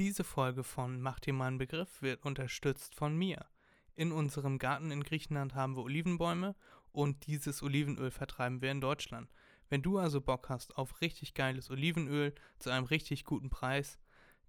[0.00, 3.44] Diese Folge von Mach dir mal einen Begriff wird unterstützt von mir.
[3.96, 6.56] In unserem Garten in Griechenland haben wir Olivenbäume
[6.90, 9.30] und dieses Olivenöl vertreiben wir in Deutschland.
[9.68, 13.98] Wenn du also Bock hast auf richtig geiles Olivenöl zu einem richtig guten Preis,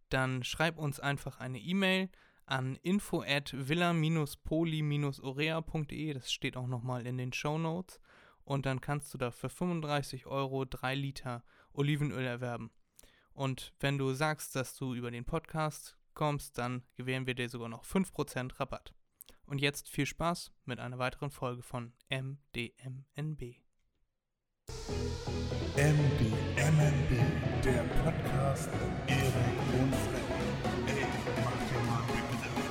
[0.07, 2.07] dann schreib uns einfach eine E-Mail
[2.45, 7.99] an info at villa-poli-orea.de, das steht auch nochmal in den Show Notes,
[8.45, 11.43] und dann kannst du da für 35 Euro 3 Liter
[11.73, 12.71] Olivenöl erwerben.
[13.33, 17.69] Und wenn du sagst, dass du über den Podcast kommst, dann gewähren wir dir sogar
[17.69, 18.93] noch 5% Rabatt.
[19.45, 23.57] Und jetzt viel Spaß mit einer weiteren Folge von MDMNB.
[25.75, 27.11] MDMNB,
[27.63, 29.93] der Podcast mit Erik und.
[30.87, 31.05] Ey,
[31.43, 32.61] mach dir mal Begriff.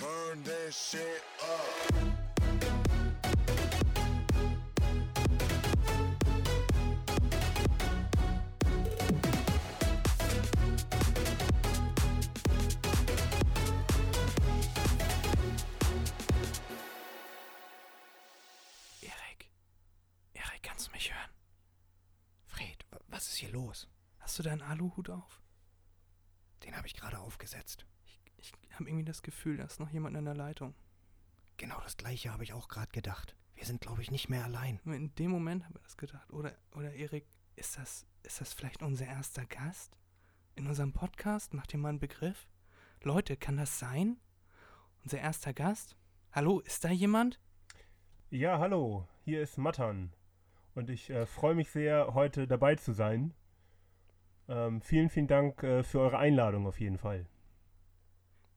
[0.00, 1.83] Turn that shit up.
[24.84, 25.40] Aluhut auf?
[26.62, 27.86] Den habe ich gerade aufgesetzt.
[28.06, 30.74] Ich, ich habe irgendwie das Gefühl, da ist noch jemand in der Leitung.
[31.56, 33.34] Genau das gleiche habe ich auch gerade gedacht.
[33.54, 34.80] Wir sind, glaube ich, nicht mehr allein.
[34.84, 36.30] Und In dem Moment habe ich das gedacht.
[36.30, 39.96] Oder, oder Erik, ist das, ist das vielleicht unser erster Gast?
[40.54, 41.54] In unserem Podcast?
[41.54, 42.46] Macht ihr mal einen Begriff?
[43.02, 44.18] Leute, kann das sein?
[45.02, 45.96] Unser erster Gast?
[46.32, 47.40] Hallo, ist da jemand?
[48.30, 50.12] Ja, hallo, hier ist Mattern
[50.74, 53.32] und ich äh, freue mich sehr, heute dabei zu sein.
[54.48, 57.26] Ähm, vielen, vielen Dank äh, für eure Einladung auf jeden Fall.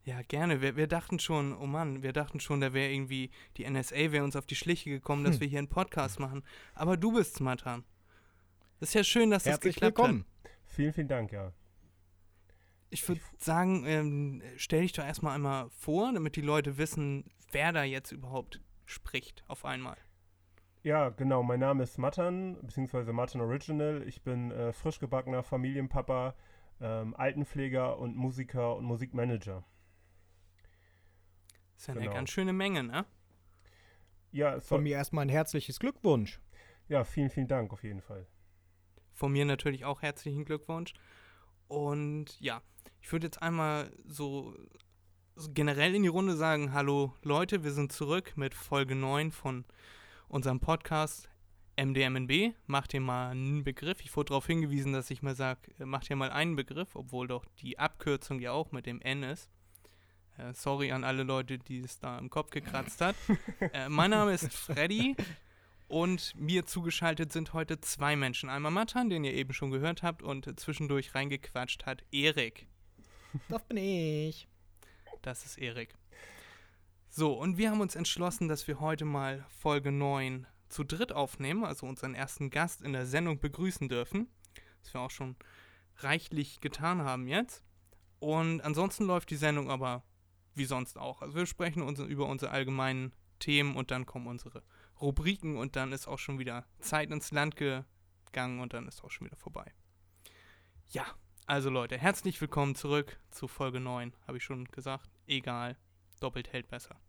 [0.04, 0.62] Ja, gerne.
[0.62, 4.24] Wir, wir dachten schon, oh Mann, wir dachten schon, da wäre irgendwie, die NSA wäre
[4.24, 6.44] uns auf die Schliche gekommen, dass wir hier einen Podcast machen.
[6.76, 7.84] Aber du bist's, Matan.
[8.80, 10.26] Das ist ja schön, dass das Herzlich geklappt willkommen.
[10.44, 10.52] hat.
[10.66, 11.52] Vielen, vielen Dank, ja.
[12.90, 17.74] Ich würde sagen, ähm, stell dich doch erstmal einmal vor, damit die Leute wissen, wer
[17.74, 19.98] da jetzt überhaupt spricht auf einmal.
[20.84, 24.04] Ja, genau, mein Name ist Mattern, beziehungsweise Mattern Original.
[24.08, 26.36] Ich bin äh, frisch gebackener Familienpapa,
[26.80, 29.64] ähm, Altenpfleger und Musiker und Musikmanager.
[31.74, 32.14] Das ist ja eine Genau.
[32.14, 33.06] ganz schöne Menge, ne?
[34.32, 36.40] Ja, Von mir erstmal ein herzliches Glückwunsch.
[36.90, 38.28] ja, vielen, vielen Dank auf jeden Fall.
[39.14, 40.94] Von mir natürlich auch herzlichen Glückwunsch.
[41.68, 42.62] Und ja,
[43.02, 44.56] ich würde jetzt einmal so,
[45.36, 49.66] so generell in die Runde sagen, hallo Leute, wir sind zurück mit Folge 9 von
[50.28, 51.30] unserem Podcast
[51.78, 52.54] MDMNB.
[52.66, 54.02] Macht ihr mal einen Begriff.
[54.02, 57.46] Ich wurde darauf hingewiesen, dass ich mal sage, macht ihr mal einen Begriff, obwohl doch
[57.62, 59.50] die Abkürzung ja auch mit dem N ist.
[60.38, 63.16] Äh, sorry an alle Leute, die es da im Kopf gekratzt hat.
[63.74, 65.16] äh, mein Name ist Freddy.
[65.88, 68.50] Und mir zugeschaltet sind heute zwei Menschen.
[68.50, 72.68] Einmal Matan, den ihr eben schon gehört habt, und zwischendurch reingequatscht hat Erik.
[73.48, 74.48] Das bin ich.
[75.22, 75.94] Das ist Erik.
[77.18, 81.66] So, und wir haben uns entschlossen, dass wir heute mal Folge 9 zu dritt aufnehmen,
[81.66, 84.28] also unseren ersten Gast in der Sendung begrüßen dürfen.
[84.84, 85.36] Was wir auch schon
[85.98, 87.64] reichlich getan haben jetzt.
[88.20, 90.04] Und ansonsten läuft die Sendung aber
[90.54, 91.24] wie sonst auch.
[91.24, 94.62] Also wir sprechen uns über unsere allgemeinen Themen und dann kommen unsere
[95.02, 99.10] Rubriken und dann ist auch schon wieder Zeit ins Land gegangen und dann ist auch
[99.10, 99.74] schon wieder vorbei.
[100.90, 101.08] Ja,
[101.48, 105.10] also Leute, herzlich willkommen zurück zu Folge 9, habe ich schon gesagt.
[105.26, 105.78] Egal,
[106.20, 107.00] doppelt hält besser.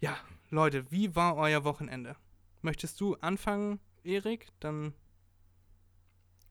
[0.00, 0.16] Ja,
[0.50, 2.16] Leute, wie war euer Wochenende?
[2.62, 4.48] Möchtest du anfangen, Erik?
[4.60, 4.94] Dann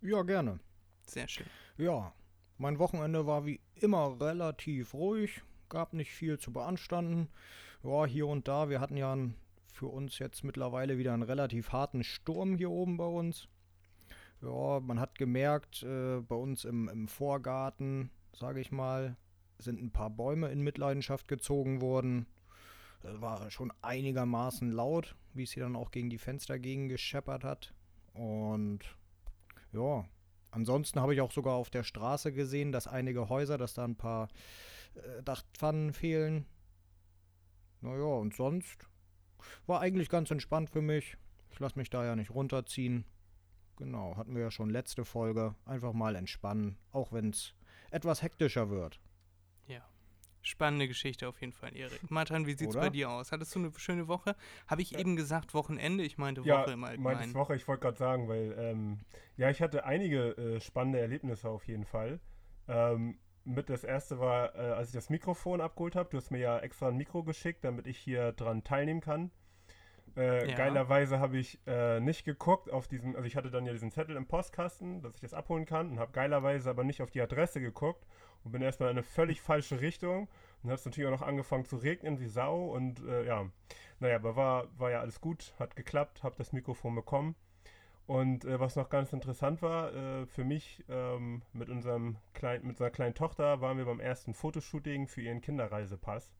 [0.01, 0.59] Ja, gerne.
[1.07, 1.47] sehr schön.
[1.77, 2.13] Ja,
[2.57, 5.41] mein Wochenende war wie immer relativ ruhig.
[5.69, 7.29] Gab nicht viel zu beanstanden.
[7.83, 8.69] Ja, hier und da.
[8.69, 9.17] Wir hatten ja
[9.71, 13.47] für uns jetzt mittlerweile wieder einen relativ harten Sturm hier oben bei uns.
[14.41, 19.15] Ja, man hat gemerkt, äh, bei uns im, im Vorgarten, sage ich mal,
[19.57, 22.27] sind ein paar Bäume in Mitleidenschaft gezogen worden.
[23.03, 27.73] War schon einigermaßen laut, wie es hier dann auch gegen die Fenster gegen gescheppert hat.
[28.13, 28.79] Und
[29.71, 30.05] ja,
[30.51, 33.95] ansonsten habe ich auch sogar auf der Straße gesehen, dass einige Häuser, dass da ein
[33.95, 34.29] paar
[34.95, 36.45] äh, Dachpfannen fehlen.
[37.81, 38.87] Naja, und sonst
[39.67, 41.17] war eigentlich ganz entspannt für mich.
[41.49, 43.05] Ich lasse mich da ja nicht runterziehen.
[43.77, 45.55] Genau, hatten wir ja schon letzte Folge.
[45.65, 47.53] Einfach mal entspannen, auch wenn es
[47.91, 48.99] etwas hektischer wird.
[50.43, 50.49] Ja.
[50.49, 52.09] Spannende Geschichte auf jeden Fall, Erik.
[52.11, 52.85] Matan, wie sieht's Oder?
[52.85, 53.31] bei dir aus?
[53.31, 54.35] Hattest du eine schöne Woche?
[54.67, 56.03] Habe ich eben gesagt Wochenende?
[56.03, 57.33] Ich meinte Ja, Woche im meintest Allgemeinen.
[57.33, 58.99] Woche, ich wollte gerade sagen, weil, ähm,
[59.37, 62.19] ja, ich hatte einige äh, spannende Erlebnisse auf jeden Fall.
[62.67, 66.09] Ähm, mit das erste war, äh, als ich das Mikrofon abgeholt habe.
[66.09, 69.31] Du hast mir ja extra ein Mikro geschickt, damit ich hier dran teilnehmen kann.
[70.15, 70.55] Äh, Ja.
[70.55, 74.15] Geilerweise habe ich äh, nicht geguckt auf diesen, also ich hatte dann ja diesen Zettel
[74.15, 77.59] im Postkasten, dass ich das abholen kann und habe geilerweise aber nicht auf die Adresse
[77.59, 78.05] geguckt
[78.43, 80.27] und bin erstmal in eine völlig falsche Richtung.
[80.61, 83.49] Und hat es natürlich auch noch angefangen zu regnen wie Sau und äh, ja,
[83.99, 87.35] naja, aber war, war ja alles gut, hat geklappt, habe das Mikrofon bekommen.
[88.05, 92.71] Und äh, was noch ganz interessant war, äh, für mich ähm, mit, unserem klein, mit
[92.71, 96.33] unserer kleinen Tochter waren wir beim ersten Fotoshooting für ihren Kinderreisepass.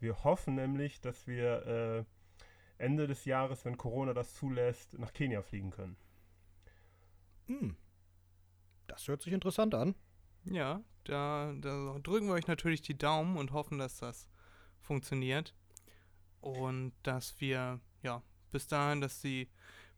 [0.00, 2.04] Wir hoffen nämlich, dass wir äh,
[2.78, 5.96] Ende des Jahres, wenn Corona das zulässt, nach Kenia fliegen können.
[7.46, 7.76] Hm.
[8.86, 9.94] Das hört sich interessant an.
[10.44, 14.28] Ja, da, da drücken wir euch natürlich die Daumen und hoffen, dass das
[14.80, 15.54] funktioniert.
[16.40, 18.22] Und dass wir, ja,
[18.52, 19.48] bis dahin, dass die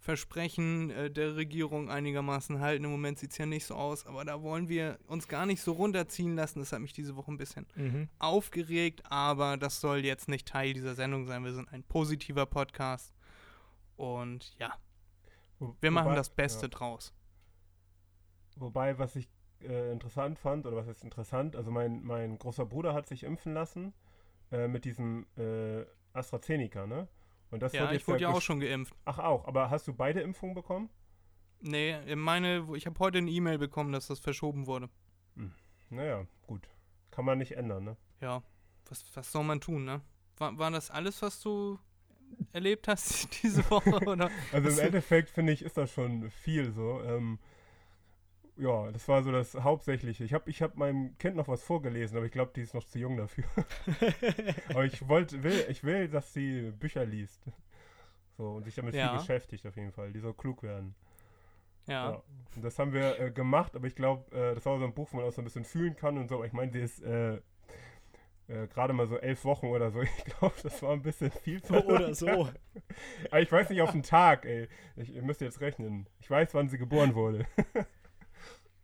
[0.02, 2.84] Versprechen äh, der Regierung einigermaßen halten.
[2.84, 5.60] Im Moment sieht es ja nicht so aus, aber da wollen wir uns gar nicht
[5.60, 6.58] so runterziehen lassen.
[6.60, 8.08] Das hat mich diese Woche ein bisschen Mhm.
[8.18, 11.44] aufgeregt, aber das soll jetzt nicht Teil dieser Sendung sein.
[11.44, 13.14] Wir sind ein positiver Podcast.
[13.96, 14.72] Und ja,
[15.82, 16.68] wir machen wobei- das Beste Ja.
[16.68, 17.12] draus.
[18.56, 19.28] Wobei, was ich
[19.62, 23.52] äh, interessant fand, oder was ist interessant, also mein, mein großer Bruder hat sich impfen
[23.52, 23.92] lassen
[24.50, 27.06] äh, mit diesem äh, AstraZeneca, ne?
[27.50, 28.94] Und das Ja, wurde ich wurde ja auch schon geimpft.
[29.04, 30.88] Ach auch, aber hast du beide Impfungen bekommen?
[31.60, 34.88] Nee, meine, ich habe heute eine E-Mail bekommen, dass das verschoben wurde.
[35.90, 36.68] Naja, gut.
[37.10, 37.96] Kann man nicht ändern, ne?
[38.20, 38.42] Ja,
[38.88, 40.00] was, was soll man tun, ne?
[40.38, 41.78] War, war das alles, was du
[42.52, 43.98] erlebt hast diese Woche?
[44.06, 44.30] Oder?
[44.52, 47.02] Also im Endeffekt finde ich, ist das schon viel so.
[47.02, 47.38] Ähm,
[48.60, 50.24] ja, das war so das Hauptsächliche.
[50.24, 52.84] Ich habe ich hab meinem Kind noch was vorgelesen, aber ich glaube, die ist noch
[52.84, 53.44] zu jung dafür.
[54.68, 57.42] aber ich wollte, will, ich will, dass sie Bücher liest.
[58.36, 59.10] So, und sich damit Ja.
[59.10, 60.12] viel beschäftigt auf jeden Fall.
[60.12, 60.94] Die soll klug werden.
[61.86, 62.10] Ja.
[62.10, 62.22] Ja.
[62.56, 65.08] Und das haben wir äh, gemacht, aber ich glaube, äh, das war so ein Buch,
[65.12, 66.36] wo man auch so ein bisschen fühlen kann und so.
[66.36, 67.40] Aber ich meine, sie ist äh,
[68.48, 70.00] äh, gerade mal so elf Wochen oder so.
[70.18, 71.64] Ich glaube, das war ein bisschen viel.
[71.64, 72.48] So oder so.
[73.30, 74.68] Aber ich weiß nicht auf den Tag, ey.
[74.96, 76.08] Ich, ihr müsst jetzt rechnen.
[76.18, 77.46] Ich weiß, wann sie geboren wurde.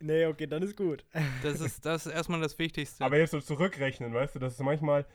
[0.00, 1.04] Nee, okay, dann ist gut.
[1.42, 3.04] Das ist, das ist erstmal das Wichtigste.
[3.04, 5.06] Aber jetzt so zurückrechnen, weißt du, das ist manchmal,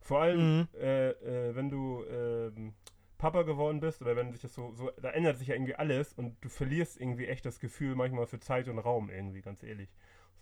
[0.00, 0.68] vor allem, Mhm.
[0.80, 2.74] äh, äh, wenn du ähm,
[3.18, 6.12] Papa geworden bist oder wenn sich das so, so, da ändert sich ja irgendwie alles
[6.12, 9.88] und du verlierst irgendwie echt das Gefühl manchmal für Zeit und Raum irgendwie, ganz ehrlich.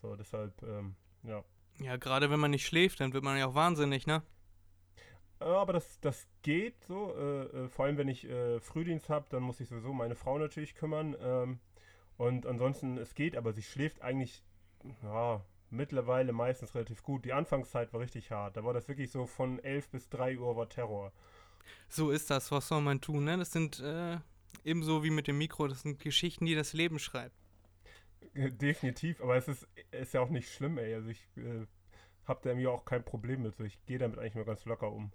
[0.00, 1.44] So, deshalb, ähm, ja.
[1.80, 4.22] ja, gerade wenn man nicht schläft, dann wird man ja auch wahnsinnig, ne?
[5.40, 9.26] Ja, Aber das, das geht so, äh, äh, vor allem wenn ich äh, Frühdienst habe,
[9.30, 11.16] dann muss ich sowieso meine Frau natürlich kümmern.
[11.20, 11.58] Ähm,
[12.22, 14.44] und ansonsten, es geht, aber sie schläft eigentlich,
[15.02, 17.24] ja, mittlerweile meistens relativ gut.
[17.24, 18.56] Die Anfangszeit war richtig hart.
[18.56, 21.12] Da war das wirklich so von 11 bis 3 Uhr war Terror.
[21.88, 22.52] So ist das.
[22.52, 23.38] Was soll man tun, ne?
[23.38, 24.18] Das sind äh,
[24.62, 27.34] ebenso wie mit dem Mikro, das sind Geschichten, die das Leben schreibt.
[28.34, 30.94] Äh, Definitiv, aber es ist, ist ja auch nicht schlimm, ey.
[30.94, 31.66] Also ich äh,
[32.24, 33.56] habe da mir auch kein Problem mit.
[33.56, 35.10] So, ich gehe damit eigentlich nur ganz locker um.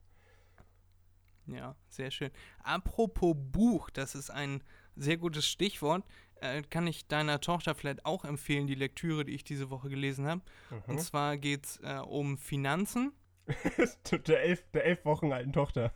[1.46, 2.32] Ja, sehr schön.
[2.64, 4.62] Apropos Buch, das ist ein
[4.98, 6.04] sehr gutes Stichwort.
[6.42, 10.28] Äh, kann ich deiner Tochter vielleicht auch empfehlen, die Lektüre, die ich diese Woche gelesen
[10.28, 10.42] habe.
[10.88, 11.00] Und Mhm.
[11.00, 13.12] zwar geht es äh, um Finanzen.
[14.28, 15.94] der, elf, der elf Wochen alten Tochter.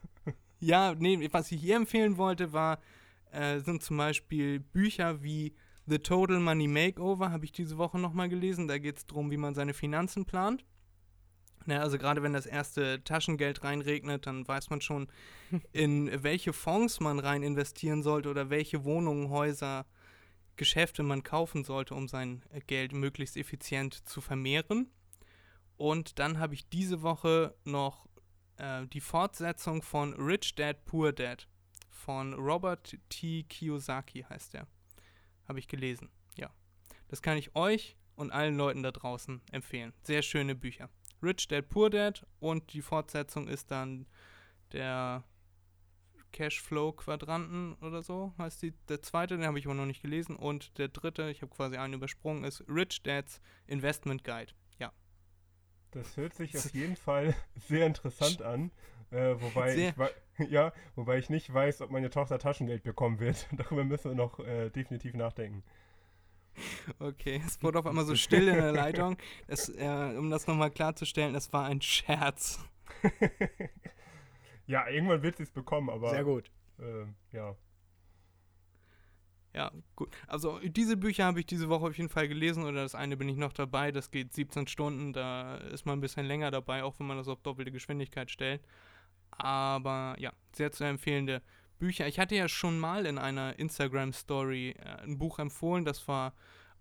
[0.60, 2.80] Ja, nee, was ich ihr empfehlen wollte, war,
[3.32, 5.54] äh, sind zum Beispiel Bücher wie
[5.88, 8.68] The Total Money Makeover, habe ich diese Woche nochmal gelesen.
[8.68, 10.64] Da geht es darum, wie man seine Finanzen plant.
[11.66, 15.08] Na, also gerade wenn das erste Taschengeld reinregnet, dann weiß man schon,
[15.74, 19.86] in welche Fonds man rein investieren sollte oder welche Wohnungen, Häuser,
[20.62, 24.92] Geschäfte man kaufen sollte, um sein äh, Geld möglichst effizient zu vermehren.
[25.76, 28.08] Und dann habe ich diese Woche noch
[28.58, 31.48] äh, die Fortsetzung von Rich Dad Poor Dad
[31.90, 33.42] von Robert T.
[33.42, 34.68] Kiyosaki heißt der.
[35.48, 36.12] Habe ich gelesen.
[36.38, 36.52] Ja.
[37.08, 39.94] Das kann ich euch und allen Leuten da draußen empfehlen.
[40.04, 40.92] Sehr schöne Bücher.
[41.24, 44.06] Rich Dad Poor Dad und die Fortsetzung ist dann
[44.74, 45.24] der
[46.32, 48.74] Cashflow-Quadranten oder so heißt die.
[48.90, 50.36] Der zweite, den habe ich aber noch nicht gelesen.
[50.36, 54.54] Und der dritte, ich habe quasi einen übersprungen, ist Rich Dads Investment Guide.
[54.80, 54.92] Ja.
[55.92, 57.36] Das hört sich auf jeden Fall
[57.68, 58.72] sehr interessant an.
[59.12, 59.94] Äh, wobei, Sehr.
[60.38, 63.48] ich ja, wobei ich nicht weiß, ob meine Tochter Taschengeld bekommen wird.
[63.58, 65.64] Darüber müssen wir noch äh, definitiv nachdenken.
[67.00, 69.18] Okay, es wurde auf einmal so still in der Leitung.
[69.48, 72.60] Das, äh, um das nochmal klarzustellen, das war ein Scherz.
[74.72, 76.50] Ja, irgendwann wird sie es bekommen, aber Sehr gut.
[76.80, 77.56] Äh, ja.
[79.54, 80.16] Ja, gut.
[80.28, 83.28] Also diese Bücher habe ich diese Woche auf jeden Fall gelesen oder das eine bin
[83.28, 83.92] ich noch dabei.
[83.92, 87.28] Das geht 17 Stunden, da ist man ein bisschen länger dabei, auch wenn man das
[87.28, 88.62] auf doppelte Geschwindigkeit stellt.
[89.32, 91.42] Aber ja, sehr zu empfehlende
[91.80, 92.08] Bücher.
[92.08, 96.34] Ich hatte ja schon mal in einer Instagram-Story äh, ein Buch empfohlen, das war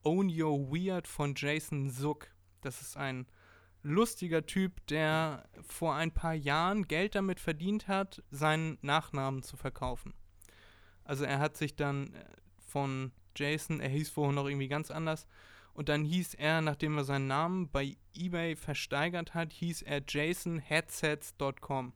[0.04, 2.28] Own Your Weird von Jason Zook.
[2.60, 3.26] Das ist ein
[3.82, 10.14] lustiger Typ, der vor ein paar Jahren Geld damit verdient hat, seinen Nachnamen zu verkaufen.
[11.04, 12.24] Also er hat sich dann äh,
[12.58, 15.26] von Jason, er hieß vorher noch irgendwie ganz anders.
[15.72, 21.92] Und dann hieß er, nachdem er seinen Namen bei eBay versteigert hat, hieß er jasonheadsets.com.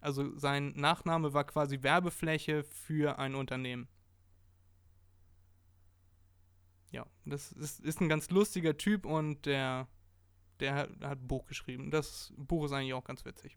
[0.00, 3.88] Also sein Nachname war quasi Werbefläche für ein Unternehmen.
[6.90, 9.88] Ja, das ist, ist ein ganz lustiger Typ und der,
[10.60, 11.90] der hat, hat ein Buch geschrieben.
[11.90, 13.56] Das Buch ist eigentlich auch ganz witzig.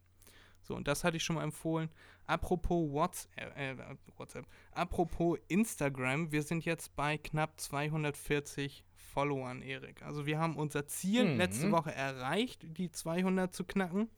[0.64, 1.90] So, und das hatte ich schon mal empfohlen.
[2.28, 3.76] Apropos WhatsApp, äh,
[4.16, 10.04] WhatsApp, apropos Instagram, wir sind jetzt bei knapp 240 Followern, Erik.
[10.04, 11.38] Also wir haben unser Ziel Mhm.
[11.38, 14.10] letzte Woche erreicht, die 200 zu knacken.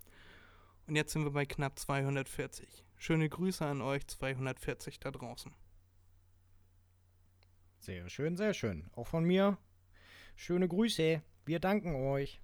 [0.85, 2.83] Und jetzt sind wir bei knapp 240.
[2.97, 5.53] Schöne Grüße an euch 240 da draußen.
[7.79, 8.89] Sehr schön, sehr schön.
[8.95, 9.57] Auch von mir.
[10.35, 11.21] Schöne Grüße.
[11.45, 12.41] Wir danken euch.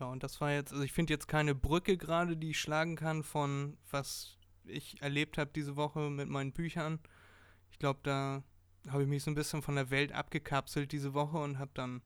[0.00, 2.96] Ja, und das war jetzt, also ich finde jetzt keine Brücke gerade, die ich schlagen
[2.96, 7.00] kann von was ich erlebt habe diese Woche mit meinen Büchern.
[7.70, 8.42] Ich glaube, da
[8.88, 12.02] habe ich mich so ein bisschen von der Welt abgekapselt diese Woche und habe dann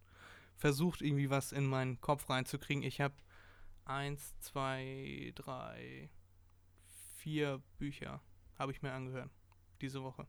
[0.56, 2.82] versucht, irgendwie was in meinen Kopf reinzukriegen.
[2.82, 3.14] Ich habe
[3.84, 6.10] eins, zwei, drei,
[7.16, 8.22] vier Bücher
[8.58, 9.30] habe ich mir angehört
[9.80, 10.26] diese Woche.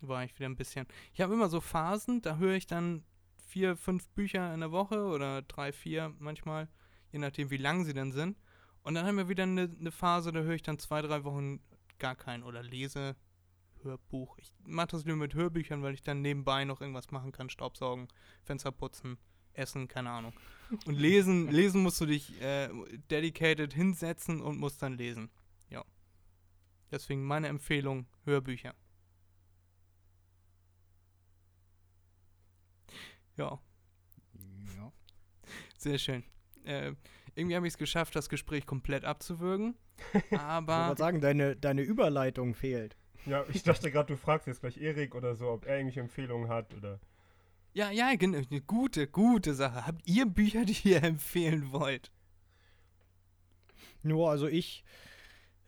[0.00, 0.86] War ich wieder ein bisschen.
[1.14, 3.04] Ich habe immer so Phasen, da höre ich dann
[3.46, 6.68] vier, fünf Bücher in der Woche oder drei, vier manchmal,
[7.12, 8.36] je nachdem, wie lang sie dann sind.
[8.82, 11.60] Und dann haben wir wieder eine, eine Phase, da höre ich dann zwei, drei Wochen
[11.98, 13.16] gar keinen oder lese
[13.82, 14.36] Hörbuch.
[14.38, 17.50] Ich mache das nur mit Hörbüchern, weil ich dann nebenbei noch irgendwas machen kann.
[17.50, 18.08] Staubsaugen,
[18.44, 19.18] Fenster putzen,
[19.54, 20.32] essen, keine Ahnung.
[20.86, 22.68] Und lesen, lesen musst du dich äh,
[23.10, 25.30] dedicated hinsetzen und musst dann lesen.
[25.70, 25.84] Ja.
[26.90, 28.74] Deswegen meine Empfehlung, Hörbücher.
[33.36, 33.58] Ja,
[34.76, 34.92] Ja.
[35.78, 36.24] sehr schön.
[36.64, 36.92] Äh,
[37.34, 39.76] irgendwie habe ich es geschafft, das Gespräch komplett abzuwürgen.
[40.14, 42.96] Ich wollte Aber sagen, deine, deine Überleitung fehlt.
[43.24, 46.48] Ja, ich dachte gerade, du fragst jetzt gleich Erik oder so, ob er irgendwelche Empfehlungen
[46.48, 47.00] hat oder.
[47.72, 49.86] ja, ja, genau, eine gute, gute Sache.
[49.86, 52.12] Habt ihr Bücher, die ihr empfehlen wollt?
[54.02, 54.84] Nur, also ich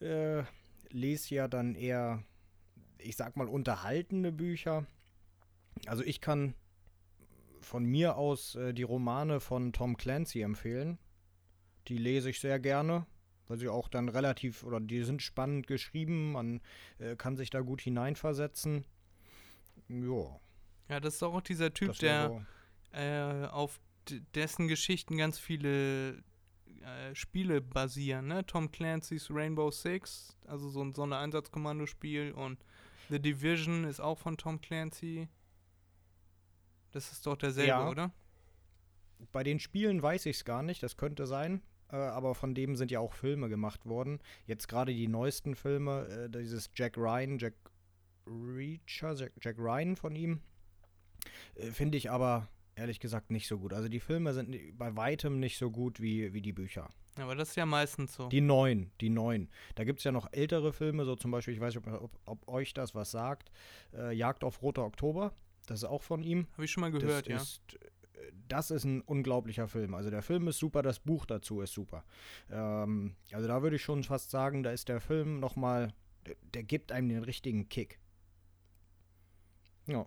[0.00, 0.42] äh,
[0.90, 2.22] lese ja dann eher,
[2.98, 4.86] ich sag mal, unterhaltende Bücher.
[5.86, 6.54] Also ich kann
[7.68, 10.98] von mir aus äh, die Romane von Tom Clancy empfehlen.
[11.86, 13.06] Die lese ich sehr gerne,
[13.46, 16.60] weil sie auch dann relativ, oder die sind spannend geschrieben, man
[16.98, 18.84] äh, kann sich da gut hineinversetzen.
[19.88, 20.40] Ja,
[20.88, 22.98] Ja, das ist auch dieser Typ, das der so.
[22.98, 23.80] äh, auf
[24.34, 26.22] dessen Geschichten ganz viele
[26.80, 28.46] äh, Spiele basieren, ne?
[28.46, 32.58] Tom Clancy's Rainbow Six, also so ein Sondereinsatzkommandospiel und
[33.10, 35.28] The Division ist auch von Tom Clancy.
[36.92, 37.88] Das ist doch derselbe, Ja.
[37.88, 38.10] oder?
[39.32, 41.62] Bei den Spielen weiß ich es gar nicht, das könnte sein.
[41.90, 44.20] Äh, aber von dem sind ja auch Filme gemacht worden.
[44.46, 47.54] Jetzt gerade die neuesten Filme, äh, dieses Jack Ryan, Jack
[48.26, 50.40] Reacher, Jack, Jack Ryan von ihm,
[51.54, 53.72] äh, finde ich aber ehrlich gesagt nicht so gut.
[53.72, 56.90] Also die Filme sind bei weitem nicht so gut wie, wie die Bücher.
[57.16, 58.28] Aber das ist ja meistens so.
[58.28, 59.48] Die neuen, die neuen.
[59.74, 62.18] Da gibt es ja noch ältere Filme, so zum Beispiel, ich weiß nicht, ob, ob,
[62.26, 63.50] ob euch das was sagt,
[64.12, 65.32] Jagd auf Roter Oktober,
[65.70, 66.46] das ist auch von ihm.
[66.52, 67.36] Habe ich schon mal gehört, das ja.
[67.36, 69.94] Ist, äh, das ist ein unglaublicher Film.
[69.94, 72.04] Also der Film ist super, das Buch dazu ist super.
[72.50, 75.92] Ähm, also da würde ich schon fast sagen, da ist der Film nochmal,
[76.26, 78.00] der, der gibt einem den richtigen Kick.
[79.86, 80.06] Ja.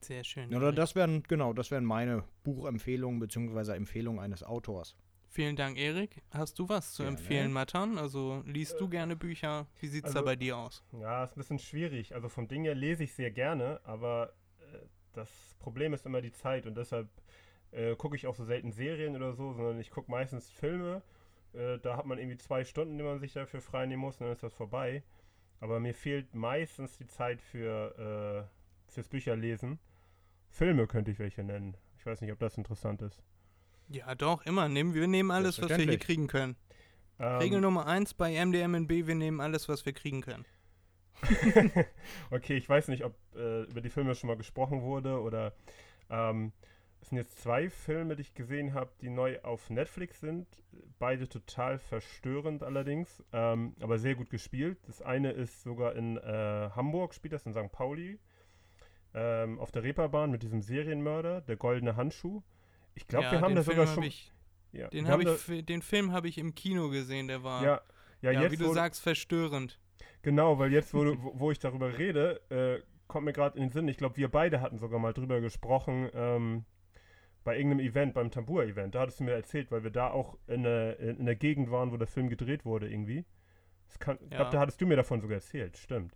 [0.00, 0.54] Sehr schön.
[0.54, 4.96] Oder das wären, genau, das wären meine Buchempfehlungen beziehungsweise Empfehlungen eines Autors.
[5.28, 6.22] Vielen Dank, Erik.
[6.32, 7.16] Hast du was zu Gerne.
[7.16, 7.98] empfehlen, Matan?
[7.98, 9.68] Also liest du gerne Bücher?
[9.78, 10.82] Wie sieht es da also- bei dir aus?
[10.98, 12.14] Ja, ist ein bisschen schwierig.
[12.14, 14.32] Also vom Ding her lese ich sehr gerne, aber
[15.12, 17.08] das Problem ist immer die Zeit und deshalb
[17.72, 21.02] äh, gucke ich auch so selten Serien oder so, sondern ich gucke meistens Filme.
[21.52, 24.26] Äh, da hat man irgendwie zwei Stunden, die man sich dafür frei nehmen muss und
[24.26, 25.02] dann ist das vorbei.
[25.60, 29.78] Aber mir fehlt meistens die Zeit für äh, fürs Bücherlesen.
[30.48, 31.76] Filme könnte ich welche nennen.
[31.98, 33.22] Ich weiß nicht, ob das interessant ist.
[33.88, 34.68] Ja, doch, immer.
[34.68, 36.56] Nehmen, wir nehmen alles, was wir hier kriegen können.
[37.18, 40.44] Ähm, Regel Nummer eins bei MDMNB, wir nehmen alles, was wir kriegen können.
[42.30, 45.52] okay, ich weiß nicht, ob äh, über die Filme schon mal gesprochen wurde oder
[46.08, 46.52] ähm,
[47.00, 50.46] es sind jetzt zwei Filme, die ich gesehen habe, die neu auf Netflix sind.
[50.98, 54.78] Beide total verstörend allerdings, ähm, aber sehr gut gespielt.
[54.86, 57.72] Das eine ist sogar in äh, Hamburg, spielt das in St.
[57.72, 58.18] Pauli,
[59.14, 62.42] ähm, auf der Reeperbahn mit diesem Serienmörder, der goldene Handschuh.
[62.94, 64.02] Ich glaube, ja, wir haben das Film sogar schon.
[64.02, 64.30] Ich,
[64.72, 67.80] ja, den ich, den Film habe ich im Kino gesehen, der war, ja,
[68.20, 69.80] ja, ja, jetzt wie du sagst, verstörend.
[70.22, 73.70] Genau, weil jetzt, wo, du, wo, ich darüber rede, äh, kommt mir gerade in den
[73.70, 76.64] Sinn, ich glaube, wir beide hatten sogar mal drüber gesprochen, ähm,
[77.42, 78.94] bei irgendeinem Event, beim Tambur-Event.
[78.94, 81.90] Da hattest du mir erzählt, weil wir da auch in der, in der Gegend waren,
[81.90, 83.24] wo der Film gedreht wurde irgendwie.
[83.88, 84.14] Ich Ja.
[84.14, 86.14] glaube, da hattest du mir davon sogar erzählt, stimmt.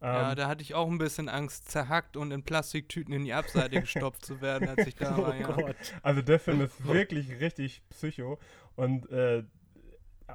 [0.00, 3.32] Ja, Ähm, da hatte ich auch ein bisschen Angst, zerhackt und in Plastiktüten in die
[3.32, 5.30] Abseite gestopft zu werden, als ich da war.
[5.30, 5.52] oh Ja.
[5.52, 5.76] Gott.
[6.02, 8.38] Also der Film ist wirklich richtig psycho.
[8.76, 9.44] Und äh,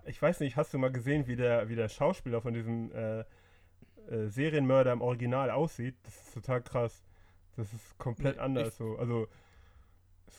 [0.05, 3.19] ich weiß nicht, hast du mal gesehen, wie der, wie der Schauspieler von diesem äh,
[3.21, 5.95] äh, Serienmörder im Original aussieht?
[6.03, 7.03] Das ist total krass.
[7.55, 8.97] Das ist komplett Nee, anders ich- so.
[8.97, 9.27] Also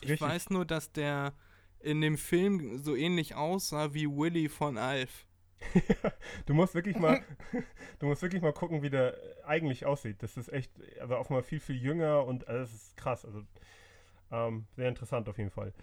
[0.01, 1.33] Ich weiß nur, dass der
[1.79, 5.25] in dem Film so ähnlich aussah wie Willy von Alf.
[6.45, 7.21] du musst wirklich mal,
[7.99, 10.21] du musst wirklich mal gucken, wie der eigentlich aussieht.
[10.21, 13.23] Das ist echt, also auch mal viel, viel jünger und also das ist krass.
[13.25, 13.43] Also
[14.31, 15.73] ähm, sehr interessant auf jeden Fall.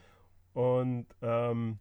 [0.52, 1.79] Und ähm,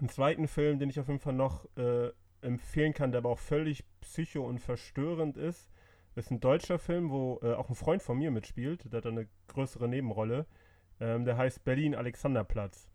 [0.00, 2.10] einen zweiten Film, den ich auf jeden Fall noch äh,
[2.40, 5.70] empfehlen kann, der aber auch völlig psycho und verstörend ist,
[6.14, 8.90] ist ein deutscher Film, wo äh, auch ein Freund von mir mitspielt.
[8.92, 10.46] Der hat eine größere Nebenrolle.
[10.98, 12.90] Ähm, der heißt Berlin Alexanderplatz.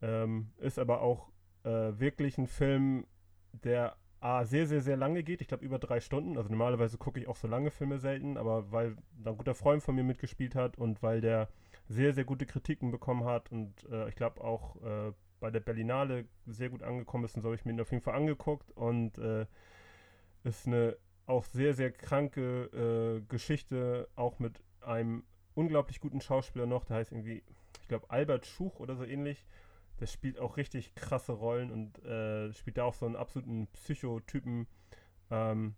[0.00, 1.30] Ähm, ist aber auch
[1.64, 3.06] äh, wirklich ein Film,
[3.52, 5.40] der A, sehr, sehr, sehr lange geht.
[5.40, 6.36] Ich glaube, über drei Stunden.
[6.36, 9.82] Also normalerweise gucke ich auch so lange Filme selten, aber weil da ein guter Freund
[9.82, 11.48] von mir mitgespielt hat und weil der
[11.88, 16.24] sehr, sehr gute Kritiken bekommen hat und äh, ich glaube auch äh, bei der Berlinale
[16.46, 19.18] sehr gut angekommen ist und so habe ich mir ihn auf jeden Fall angeguckt und
[19.18, 19.44] äh,
[20.44, 20.96] ist eine
[21.26, 27.10] auch sehr, sehr kranke äh, Geschichte, auch mit einem unglaublich guten Schauspieler noch, der heißt
[27.10, 27.42] irgendwie,
[27.80, 29.44] ich glaube, Albert Schuch oder so ähnlich.
[30.00, 34.66] Der spielt auch richtig krasse Rollen und äh, spielt da auch so einen absoluten Psychotypen,
[35.30, 35.74] ähm,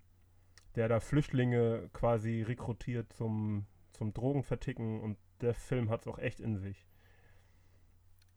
[0.76, 6.40] der da Flüchtlinge quasi rekrutiert zum, zum Drogenverticken und der Film hat es auch echt
[6.40, 6.86] in sich.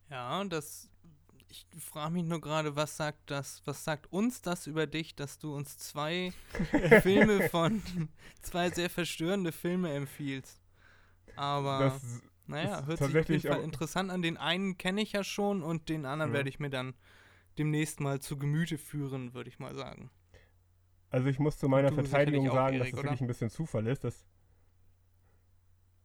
[0.10, 0.89] Ja, das.
[1.50, 5.39] Ich frage mich nur gerade, was sagt das, was sagt uns das über dich, dass
[5.39, 6.34] du uns zwei
[7.01, 7.82] Filme von
[8.42, 10.62] zwei sehr verstörende Filme empfiehlst.
[11.36, 14.22] Aber Das, naja, hört sich auf jeden Fall interessant an.
[14.22, 16.34] Den einen kenne ich ja schon und den anderen Ja.
[16.34, 16.96] werde ich mir dann
[17.58, 20.12] demnächst mal zu Gemüte führen, würde ich mal sagen.
[21.10, 23.04] also ich muss zu meiner Verteidigung sagen, Erik, dass das oder?
[23.04, 24.04] wirklich ein bisschen Zufall ist.
[24.04, 24.25] Das,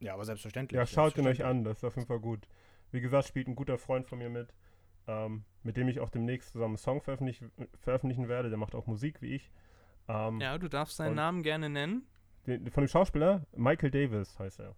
[0.00, 0.78] Ja, aber selbstverständlich.
[0.78, 2.46] ja, schaut ihn euch an, das ist auf jeden Fall gut.
[2.90, 4.52] Wie gesagt, spielt ein guter Freund von mir mit,
[5.06, 7.42] ähm, mit dem ich auch demnächst zusammen einen Song veröffentlich
[7.80, 8.48] veröffentlichen werde.
[8.48, 9.50] Der macht auch Musik wie ich.
[10.08, 12.06] Ähm, Ja, du darfst seinen Namen gerne nennen.
[12.46, 14.74] den, von dem Schauspieler, Michael Davis heißt er.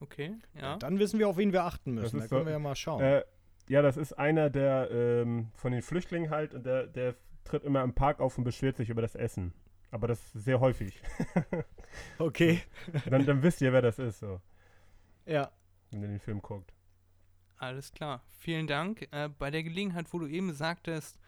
[0.00, 0.76] Okay, ja.
[0.78, 2.18] Dann wissen wir, auf wen wir achten müssen.
[2.20, 3.02] Da können so- wir ja mal schauen.
[3.02, 3.24] Äh,
[3.68, 7.82] ja, das ist einer der ähm, von den Flüchtlingen halt und der, der tritt immer
[7.82, 9.52] im Park auf und beschwert sich über das Essen.
[9.90, 11.02] Aber das sehr häufig.
[12.18, 12.60] okay.
[13.10, 14.40] dann, dann wisst ihr, wer das ist, so,
[15.26, 15.50] Ja.
[15.90, 16.72] wenn ihr den Film guckt.
[17.60, 19.06] Alles klar, vielen Dank.
[19.12, 21.18] Äh, bei der Gelegenheit, wo du eben sagtest,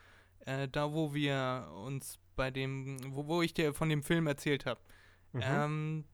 [0.47, 4.65] äh, da wo wir uns bei dem, wo, wo ich dir von dem Film erzählt
[4.65, 4.81] habe,
[5.35, 5.43] Mhm.
[5.45, 6.05] ähm,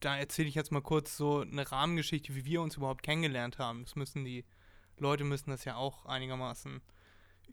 [0.00, 3.84] da erzähle ich jetzt mal kurz so eine Rahmengeschichte, wie wir uns überhaupt kennengelernt haben.
[3.84, 4.44] Das müssen die
[4.98, 6.80] Leute müssen das ja auch einigermaßen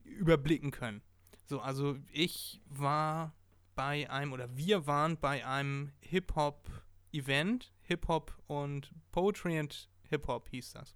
[0.04, 1.02] überblicken können.
[1.46, 3.34] So, also ich war
[3.76, 10.96] bei einem oder wir waren bei einem Hip-Hop-Event, Hip-Hop und Poetry and Hip-Hop hieß das.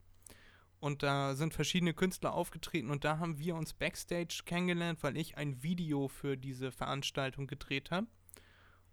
[0.84, 5.38] Und da sind verschiedene Künstler aufgetreten und da haben wir uns backstage kennengelernt, weil ich
[5.38, 8.08] ein Video für diese Veranstaltung gedreht habe.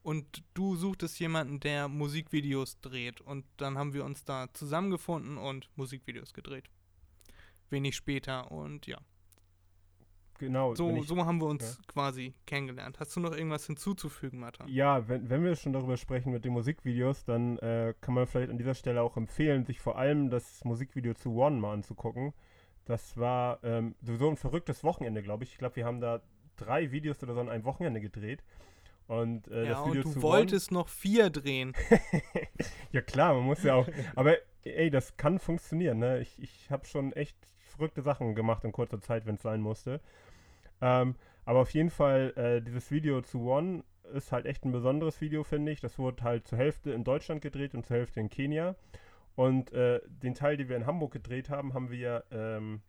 [0.04, 3.20] Und du suchtest jemanden, der Musikvideos dreht.
[3.20, 6.70] Und dann haben wir uns da zusammengefunden und Musikvideos gedreht.
[7.70, 8.98] Wenig später und ja.
[10.40, 10.74] Genau.
[10.74, 12.98] So, so haben wir uns quasi kennengelernt.
[12.98, 14.64] Hast du noch irgendwas hinzuzufügen, Martha?
[14.66, 18.50] Ja, wenn, wenn wir schon darüber sprechen mit den Musikvideos, dann äh, kann man vielleicht
[18.50, 22.32] an dieser Stelle auch empfehlen, sich vor allem das Musikvideo zu One mal anzugucken.
[22.86, 25.52] Das war ähm, sowieso ein verrücktes Wochenende, glaube ich.
[25.52, 26.22] Ich glaube, wir haben da
[26.56, 28.42] drei Videos oder so an einem Wochenende gedreht.
[29.06, 31.74] Und äh, ja, das Video und du wolltest noch vier drehen.
[31.90, 32.00] One.
[32.92, 33.88] Ja klar, man muss ja auch.
[34.16, 35.98] Aber ey, das kann funktionieren.
[35.98, 36.20] Ne?
[36.20, 40.00] Ich, ich habe schon echt verrückte Sachen gemacht in kurzer Zeit, wenn es sein musste.
[40.80, 41.14] Ähm,
[41.44, 45.42] aber auf jeden Fall, äh, dieses Video zu One ist halt echt ein besonderes Video,
[45.42, 45.80] finde ich.
[45.80, 48.76] Das wurde halt zur Hälfte in Deutschland gedreht und zur Hälfte in Kenia.
[49.36, 52.82] Und äh, den Teil, den wir in Hamburg gedreht haben, haben wir ähm,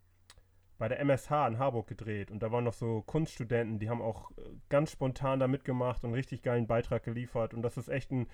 [0.78, 2.32] bei der MSH in Harburg gedreht.
[2.32, 6.10] Und da waren noch so Kunststudenten, die haben auch äh, ganz spontan da mitgemacht und
[6.10, 7.54] einen richtig geilen Beitrag geliefert.
[7.54, 8.28] Und das ist echt ein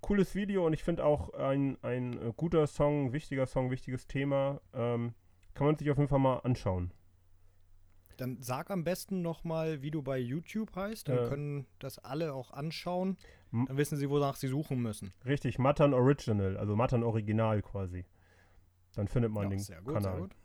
[0.00, 4.60] cooles Video und ich finde auch ein, ein äh, guter Song, wichtiger Song, wichtiges Thema.
[4.72, 5.14] Ähm,
[5.54, 6.92] kann man sich auf jeden Fall mal anschauen.
[8.20, 11.08] Dann sag am besten nochmal, wie du bei YouTube heißt.
[11.08, 11.28] Dann Äh.
[11.28, 13.16] können das alle auch anschauen.
[13.50, 15.10] Dann wissen sie, wonach sie suchen müssen.
[15.24, 18.04] Richtig, Matan Original, also Matan Original quasi.
[18.94, 20.12] Dann findet man Ja, den sehr gut, Kanal.
[20.12, 20.36] sehr gut.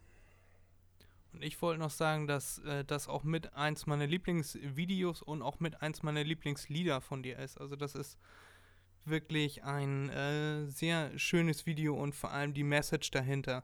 [1.34, 5.60] Und ich wollte noch sagen, dass äh, das auch mit eins meiner Lieblingsvideos und auch
[5.60, 7.60] mit eins meiner Lieblingslieder von dir ist.
[7.60, 8.18] Also das ist
[9.04, 13.64] wirklich ein äh, sehr schönes Video und vor allem die Message dahinter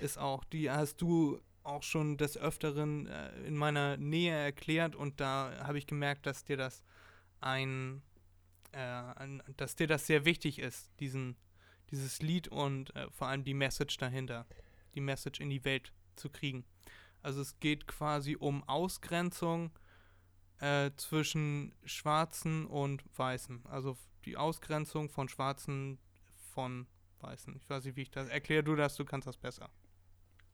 [0.00, 5.20] ist auch, die hast du auch schon des Öfteren äh, in meiner Nähe erklärt und
[5.20, 6.84] da habe ich gemerkt, dass dir das
[7.40, 8.02] ein,
[8.72, 11.36] äh, ein, dass dir das sehr wichtig ist, diesen,
[11.90, 14.46] dieses Lied und äh, vor allem die Message dahinter,
[14.94, 16.64] die Message in die Welt zu kriegen.
[17.22, 19.70] Also es geht quasi um Ausgrenzung
[20.60, 23.64] äh, zwischen Schwarzen und Weißen.
[23.66, 23.96] Also
[24.26, 25.98] die Ausgrenzung von Schwarzen
[26.52, 26.86] von
[27.20, 27.56] Weißen.
[27.56, 28.28] Ich weiß nicht, wie ich das.
[28.28, 29.70] Erklär du das, du kannst das besser.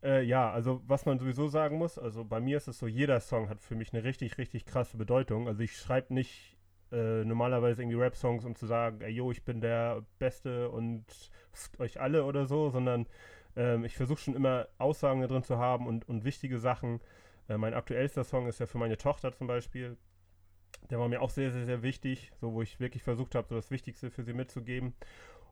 [0.03, 3.21] Äh, ja, also was man sowieso sagen muss, also bei mir ist es so, jeder
[3.21, 5.47] Song hat für mich eine richtig, richtig krasse Bedeutung.
[5.47, 6.57] Also ich schreibe nicht
[6.93, 11.05] äh, normalerweise irgendwie Rap-Songs, um zu sagen, ey, yo, ich bin der Beste und
[11.79, 13.07] euch alle oder so, sondern
[13.57, 17.01] ähm, ich versuche schon immer Aussagen da drin zu haben und, und wichtige Sachen.
[17.49, 19.97] Äh, mein aktuellster Song ist ja für meine Tochter zum Beispiel.
[20.91, 23.55] Der war mir auch sehr, sehr, sehr wichtig, so wo ich wirklich versucht habe, so
[23.57, 24.95] das Wichtigste für sie mitzugeben.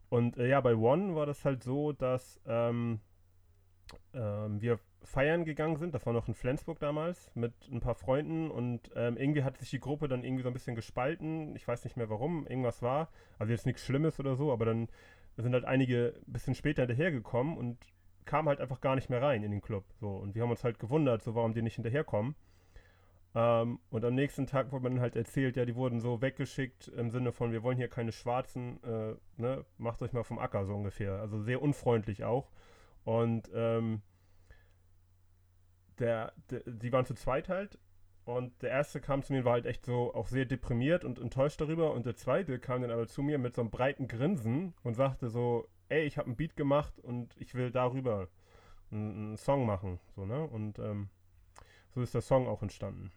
[0.08, 3.00] Und äh, ja, bei One war das halt so, dass ähm,
[4.14, 5.94] ähm, wir feiern gegangen sind.
[5.94, 9.70] Das war noch in Flensburg damals mit ein paar Freunden und ähm, irgendwie hat sich
[9.70, 11.54] die Gruppe dann irgendwie so ein bisschen gespalten.
[11.56, 13.08] Ich weiß nicht mehr warum, irgendwas war.
[13.38, 14.88] Also jetzt nichts Schlimmes oder so, aber dann
[15.36, 17.78] sind halt einige ein bisschen später hinterhergekommen und
[18.24, 19.84] kamen halt einfach gar nicht mehr rein in den Club.
[20.00, 20.08] So.
[20.08, 22.34] Und wir haben uns halt gewundert, so warum die nicht hinterherkommen.
[23.34, 27.10] Ähm, und am nächsten Tag wurde man halt erzählt, ja, die wurden so weggeschickt im
[27.10, 30.74] Sinne von, wir wollen hier keine Schwarzen, äh, ne, macht euch mal vom Acker so
[30.74, 31.20] ungefähr.
[31.20, 32.50] Also sehr unfreundlich auch.
[33.08, 34.02] Und ähm,
[35.98, 37.78] der, der, die waren zu zweit halt.
[38.26, 41.58] Und der erste kam zu mir, war halt echt so auch sehr deprimiert und enttäuscht
[41.58, 41.94] darüber.
[41.94, 45.30] Und der zweite kam dann aber zu mir mit so einem breiten Grinsen und sagte
[45.30, 48.28] so, ey, ich habe einen Beat gemacht und ich will darüber
[48.90, 49.98] einen, einen Song machen.
[50.14, 50.44] So, ne?
[50.44, 51.08] Und ähm,
[51.94, 53.10] so ist der Song auch entstanden.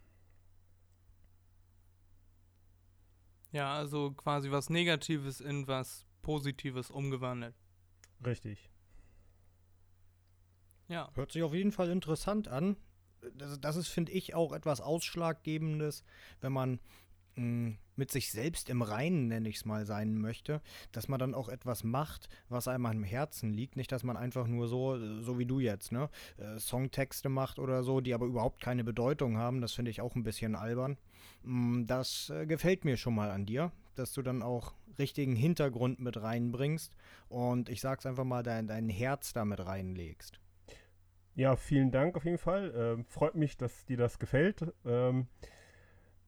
[3.50, 7.54] Ja, also quasi was Negatives in was Positives umgewandelt.
[8.24, 8.71] Richtig.
[10.92, 11.10] Ja.
[11.14, 12.76] Hört sich auf jeden Fall interessant an.
[13.34, 16.04] Das, das ist, finde ich, auch etwas Ausschlaggebendes,
[16.40, 16.80] wenn man
[17.36, 21.34] mh, mit sich selbst im Reinen, nenne ich es mal, sein möchte, dass man dann
[21.34, 23.76] auch etwas macht, was einem am Herzen liegt.
[23.76, 27.82] Nicht, dass man einfach nur so, so wie du jetzt, ne, äh, Songtexte macht oder
[27.84, 29.60] so, die aber überhaupt keine Bedeutung haben.
[29.60, 30.98] Das finde ich auch ein bisschen albern.
[31.42, 36.00] Mm, Das äh, gefällt mir schon mal an dir, dass du dann auch richtigen Hintergrund
[36.00, 36.94] mit reinbringst
[37.28, 40.41] und ich sag's einfach mal, dein, dein Herz damit reinlegst.
[41.34, 42.72] Ja, vielen Dank auf jeden Fall.
[42.76, 44.72] Ähm, freut mich, dass dir das gefällt.
[44.84, 45.28] Ähm,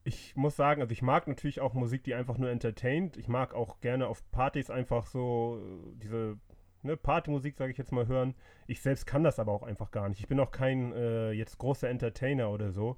[0.03, 3.17] ich muss sagen, also ich mag natürlich auch Musik, die einfach nur entertaint.
[3.17, 6.37] Ich mag auch gerne auf Partys einfach so äh, diese
[6.83, 8.35] ne, Partymusik, sage ich jetzt mal, hören.
[8.67, 10.19] Ich selbst kann das aber auch einfach gar nicht.
[10.19, 12.97] Ich bin auch kein äh, jetzt großer Entertainer oder so.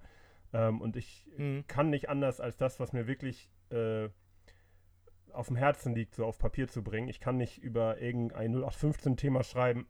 [0.54, 1.66] Ähm, und ich Mhm.
[1.68, 4.10] kann nicht anders als das, was mir wirklich äh,
[5.34, 7.10] auf dem Herzen liegt, so auf Papier zu bringen.
[7.10, 9.86] Ich kann nicht über irgendein 0815-Thema schreiben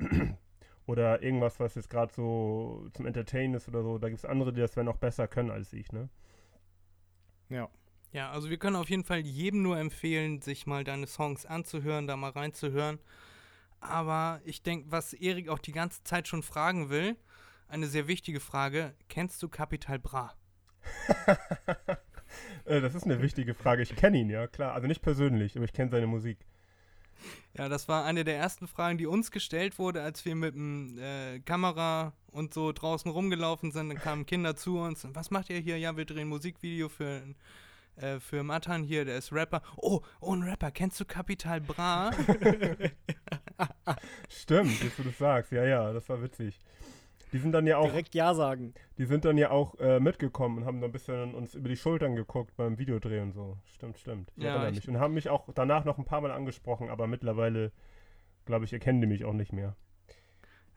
[0.87, 3.97] oder irgendwas, was jetzt gerade so zum Entertainen ist oder so.
[3.97, 6.09] Da gibt es andere, die das dann auch besser können als ich, ne?
[7.49, 7.69] Ja.
[8.13, 12.07] Ja, also wir können auf jeden Fall jedem nur empfehlen, sich mal deine Songs anzuhören,
[12.07, 12.99] da mal reinzuhören.
[13.81, 17.17] Aber ich denke, was Erik auch die ganze Zeit schon fragen will,
[17.67, 20.33] eine sehr wichtige Frage, kennst du Capital Bra?
[22.65, 23.83] äh, das ist eine wichtige Frage.
[23.83, 24.73] Ich kenne ihn, ja, klar.
[24.73, 26.39] Also nicht persönlich, aber ich kenne seine Musik.
[27.57, 30.97] Ja, das war eine der ersten Fragen, die uns gestellt wurde, als wir mit dem
[30.99, 33.89] äh, Kamera und so draußen rumgelaufen sind.
[33.89, 35.03] Dann kamen Kinder zu uns.
[35.05, 35.79] und, Was macht ihr hier?
[35.79, 37.23] Ja, wir drehen Musikvideo für,
[37.95, 39.61] äh, für Matan hier, der ist Rapper.
[39.75, 40.71] Oh, oh, ein Rapper.
[40.71, 42.11] Kennst du Capital Bra?
[44.29, 45.51] Stimmt, jetzt du das sagst.
[45.51, 46.59] Ja, ja, das war witzig.
[47.33, 48.73] Die sind dann ja auch, Direkt Ja sagen.
[48.97, 51.75] die sind dann ja auch äh, mitgekommen und haben noch ein bisschen uns über die
[51.75, 53.57] Schultern geguckt beim Videodreh und so.
[53.75, 54.31] Stimmt, stimmt.
[54.37, 54.87] Ich Ja, erinnere ich- mich.
[54.89, 57.71] Und haben mich auch danach noch ein paar Mal angesprochen, aber mittlerweile,
[58.45, 59.75] glaube ich, erkennen die mich auch nicht mehr.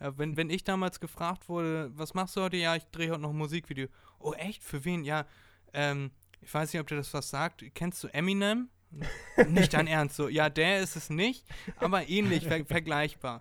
[0.01, 2.57] Ja, wenn, wenn ich damals gefragt wurde, was machst du heute?
[2.57, 3.87] Ja, ich drehe heute noch ein Musikvideo.
[4.19, 4.63] Oh, echt?
[4.65, 5.05] Für wen?
[5.05, 5.27] Ja,
[5.73, 6.11] ähm,
[6.41, 7.63] ich weiß nicht, ob dir das was sagt.
[7.75, 8.71] Kennst du Eminem?
[9.49, 10.17] nicht dein Ernst.
[10.17, 13.41] So, ja, der ist es nicht, aber ähnlich, ver vergleichbar.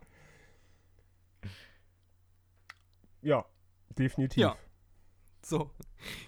[3.21, 3.45] Ja,
[3.97, 4.41] definitiv.
[4.41, 4.55] Ja.
[5.41, 5.71] So,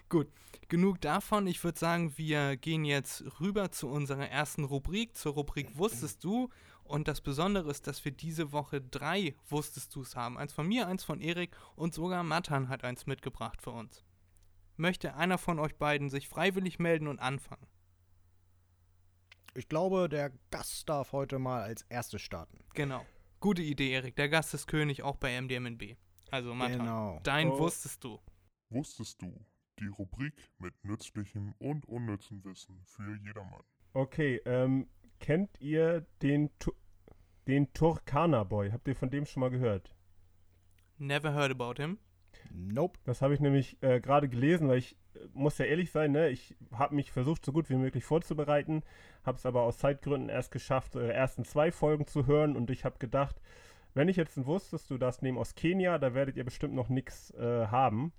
[0.10, 0.28] gut.
[0.68, 1.48] Genug davon.
[1.48, 6.50] Ich würde sagen, wir gehen jetzt rüber zu unserer ersten Rubrik, zur Rubrik Wusstest du?
[6.84, 10.38] Und das Besondere ist, dass wir diese Woche drei Wusstest du's haben.
[10.38, 14.04] Eins von mir, eins von Erik und sogar Matan hat eins mitgebracht für uns.
[14.78, 17.68] Möchte einer von euch beiden sich freiwillig melden und anfangen?
[19.54, 22.60] Ich glaube, der Gast darf heute mal als erstes starten.
[22.74, 23.06] Genau.
[23.42, 24.16] Gute Idee, Erik.
[24.16, 25.98] Der Gast ist König, auch bei MDMNB.
[26.32, 27.20] Also, Matan, Genau.
[27.24, 27.60] dein Oh.
[27.60, 28.20] Wusstest du.
[28.70, 29.46] Wusstest du?
[29.80, 33.64] Die Rubrik mit nützlichem und unnützem Wissen für jedermann.
[33.94, 34.88] Okay, ähm,
[35.20, 36.72] kennt ihr den, Tu-
[37.48, 38.72] den Turkana Boy?
[38.72, 39.94] Habt ihr von dem schon mal gehört?
[40.98, 41.98] Never heard about him.
[42.52, 43.00] Nope.
[43.04, 44.98] Das habe ich nämlich äh, gerade gelesen, weil ich
[45.34, 46.30] muss ja ehrlich sein, ne?
[46.30, 48.84] ich habe mich versucht, so gut wie möglich vorzubereiten,
[49.24, 52.86] habe es aber aus Zeitgründen erst geschafft, äh, ersten zwei Folgen zu hören und ich
[52.86, 53.42] habe gedacht,
[53.94, 57.32] wenn ich jetzt wusstest, du das nehmen aus Kenia, da werdet ihr bestimmt noch nichts
[57.32, 58.14] äh, haben.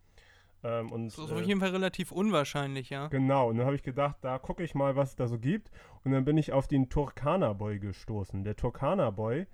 [0.64, 3.08] Ähm, und, Das ist auf äh, jeden Fall relativ unwahrscheinlich, ja.
[3.08, 5.70] Genau, und dann habe ich gedacht, da gucke ich mal, was es da so gibt.
[6.04, 8.44] Und dann bin ich auf den Turkana Boy gestoßen.
[8.44, 9.46] Der Turkana Boy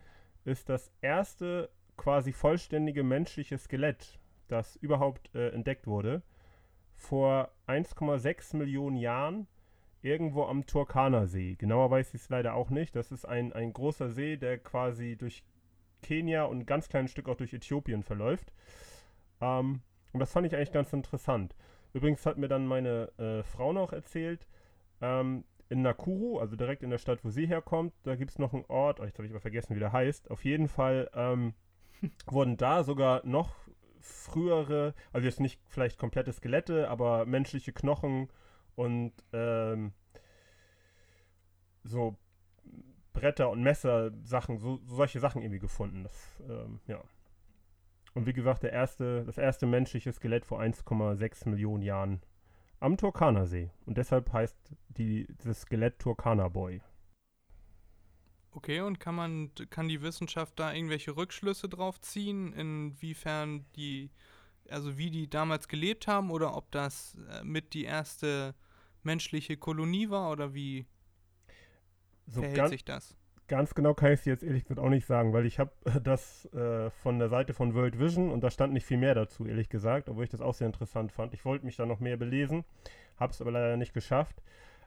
[0.44, 6.22] ist das erste quasi vollständige menschliche Skelett, das überhaupt äh, entdeckt wurde.
[6.94, 9.46] Vor 1,6 Millionen Jahren
[10.02, 11.56] irgendwo am Turkana-See.
[11.56, 12.94] Genauer weiß ich es leider auch nicht.
[12.96, 15.42] Das ist ein, ein großer See, der quasi durch
[16.02, 18.52] Kenia und ein ganz kleines Stück auch durch Äthiopien verläuft.
[19.40, 19.82] Ähm,
[20.12, 21.54] und das fand ich eigentlich ganz interessant.
[21.92, 24.46] Übrigens hat mir dann meine äh, Frau noch erzählt,
[25.00, 28.54] ähm, in Nakuru, also direkt in der Stadt, wo sie herkommt, da gibt es noch
[28.54, 30.30] einen Ort, oh, jetzt habe ich aber vergessen, wie der heißt.
[30.30, 31.54] Auf jeden Fall ähm,
[32.26, 33.54] wurden da sogar noch
[34.00, 38.28] frühere, also jetzt nicht vielleicht komplette Skelette, aber menschliche Knochen
[38.76, 39.92] und ähm,
[41.84, 42.16] so
[43.18, 46.04] Bretter und Messer, Sachen, so, solche Sachen irgendwie gefunden.
[46.04, 47.02] Das, ähm, ja.
[48.14, 52.22] Und wie gesagt, der erste, das erste menschliche Skelett vor 1,6 Millionen Jahren
[52.80, 53.70] am Turkana-See.
[53.86, 54.56] Und deshalb heißt
[54.88, 56.80] die, das Skelett Turkana Boy.
[58.52, 64.10] Okay, und kann man, kann die Wissenschaft da irgendwelche Rückschlüsse drauf ziehen, inwiefern die,
[64.68, 68.54] also wie die damals gelebt haben oder ob das äh, mit die erste
[69.02, 70.86] menschliche Kolonie war oder wie
[72.28, 73.16] So verhält ganz, sich das?
[73.48, 76.44] ganz genau kann ich es jetzt ehrlich gesagt auch nicht sagen, weil ich habe das
[76.52, 79.68] äh, von der Seite von World Vision und da stand nicht viel mehr dazu, ehrlich
[79.68, 81.34] gesagt, obwohl ich das auch sehr interessant fand.
[81.34, 82.64] Ich wollte mich da noch mehr belesen,
[83.16, 84.42] habe es aber leider nicht geschafft.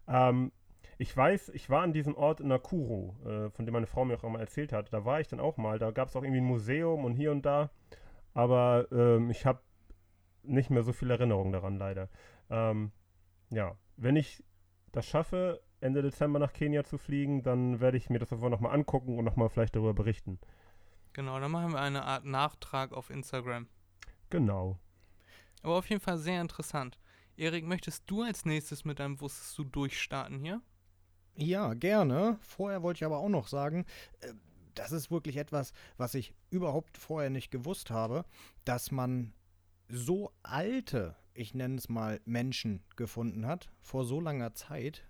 [0.08, 0.52] Ähm,
[0.98, 4.18] ich weiß, ich war an diesem Ort in Nakuru, äh, von dem meine Frau mir
[4.18, 4.94] auch immer erzählt hat.
[4.94, 5.80] Da war ich dann auch mal.
[5.80, 7.72] Da gab es auch irgendwie ein Museum und hier und da.
[8.36, 9.62] Aber ähm, ich habe
[10.44, 12.08] nicht mehr so viel Erinnerung daran, leider.
[12.52, 12.92] Ähm,
[13.50, 14.44] ja, wenn ich
[14.92, 18.74] das schaffe, Ende Dezember nach Kenia zu fliegen, dann werde ich mir das einfach nochmal
[18.74, 20.40] angucken und nochmal vielleicht darüber berichten.
[21.14, 23.68] Genau, dann machen wir eine Art Nachtrag auf Instagram.
[24.30, 24.80] Genau.
[25.64, 26.98] Aber auf jeden Fall sehr interessant.
[27.36, 30.62] Erik, möchtest du als nächstes mit deinem Wusstest du durchstarten hier?
[31.36, 32.38] Ja, gerne.
[32.42, 33.86] Vorher wollte ich aber auch noch sagen,
[34.22, 34.34] äh,
[34.76, 38.26] das ist wirklich etwas, was ich überhaupt vorher nicht gewusst habe,
[38.64, 39.34] dass man
[39.90, 45.04] so alte, ich nenne es mal Menschen gefunden hat, vor so langer Zeit.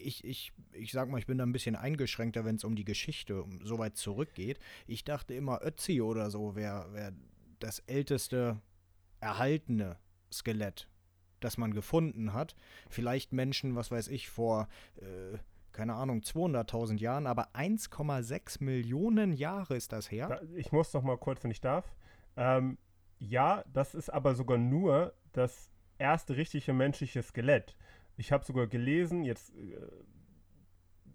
[0.00, 2.84] Ich, ich, ich sag mal, ich bin da ein bisschen eingeschränkter, wenn es um die
[2.84, 4.58] Geschichte um, so weit zurückgeht.
[4.86, 7.12] Ich dachte immer, Ötzi oder so wäre wär
[7.58, 8.60] das älteste
[9.20, 9.96] erhaltene
[10.32, 10.88] Skelett,
[11.40, 12.54] das man gefunden hat.
[12.88, 15.38] Vielleicht Menschen, was weiß ich, vor, äh,
[15.72, 20.42] keine Ahnung, 200.000 Jahren, aber 1,6 Millionen Jahre ist das her.
[20.54, 21.92] Ich muss noch mal kurz, wenn ich darf.
[22.36, 22.78] Ähm,
[23.18, 27.76] ja, das ist aber sogar nur das erste richtige menschliche Skelett.
[28.18, 29.76] Ich habe sogar gelesen, jetzt äh,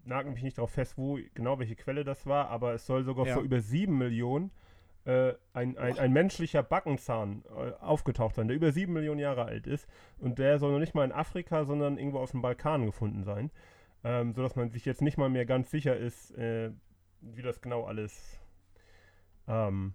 [0.04, 3.26] nagel mich nicht darauf fest, wo genau welche Quelle das war, aber es soll sogar
[3.26, 3.34] Ja.
[3.34, 4.50] vor über sieben Millionen
[5.04, 9.66] äh, ein, ein, ein menschlicher Backenzahn äh, aufgetaucht sein, der über sieben Millionen Jahre alt
[9.66, 9.86] ist.
[10.18, 13.50] Und der soll noch nicht mal in Afrika, sondern irgendwo auf dem Balkan gefunden sein.
[14.02, 16.70] Ähm, sodass man sich jetzt nicht mal mehr ganz sicher ist, äh,
[17.20, 18.38] wie das genau alles
[19.46, 19.94] ähm,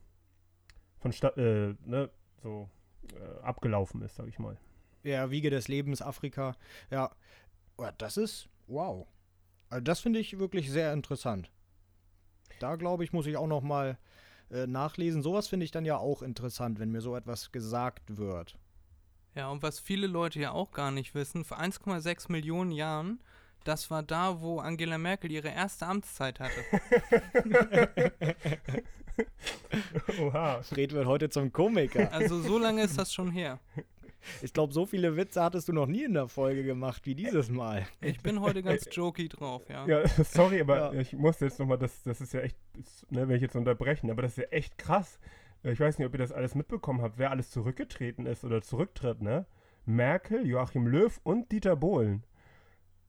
[0.99, 2.69] vonstatt, äh, ne, so
[3.15, 4.57] äh, abgelaufen ist, sag ich mal.
[5.03, 6.55] Ja, Wiege des Lebens, Afrika.
[6.91, 7.11] Ja,
[7.79, 9.07] Ja, das ist, wow.
[9.69, 11.49] Also das finde ich wirklich sehr interessant.
[12.59, 13.97] Da glaube ich, muss ich auch noch mal
[14.51, 15.21] äh, nachlesen.
[15.21, 18.57] Sowas finde ich dann ja auch interessant, wenn mir so etwas gesagt wird.
[19.35, 23.21] Ja, und was viele Leute ja auch gar nicht wissen, vor 1,6 Millionen Jahren,
[23.63, 26.63] das war da, wo Angela Merkel ihre erste Amtszeit hatte.
[30.19, 30.61] Oha.
[30.63, 32.11] Fred wird heute zum Komiker.
[32.11, 33.59] Also so lange ist das schon her.
[34.41, 37.49] Ich glaube, so viele Witze hattest du noch nie in der Folge gemacht wie dieses
[37.49, 37.87] Mal.
[38.01, 39.85] Ich bin heute ganz jokey drauf, ja.
[39.87, 40.99] Ja, sorry, aber Ja.
[40.99, 44.11] ich muss jetzt nochmal, das, das ist ja echt, ist, ne, wenn ich jetzt unterbrechen,
[44.11, 45.19] aber das ist ja echt krass.
[45.63, 48.61] Äh, Ich weiß nicht, ob ihr das alles mitbekommen habt, wer alles zurückgetreten ist oder
[48.61, 49.45] zurücktritt, ne?
[49.85, 52.23] Merkel, Joachim Löw und Dieter Bohlen.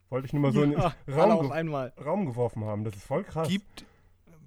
[0.08, 1.92] Wollte ich nur mal so in den Ja, Raum, auf ge einmal.
[2.04, 2.84] Raum geworfen haben.
[2.84, 3.48] Das ist voll krass.
[3.48, 3.84] Gibt,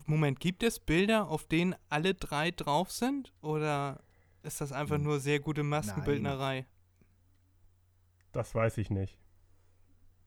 [0.08, 3.32] Moment, gibt es Bilder, auf denen alle drei drauf sind?
[3.41, 4.02] Oder
[4.43, 6.65] ist das einfach nur sehr gute Maskenbildnerei?
[8.32, 9.17] Das weiß ich nicht.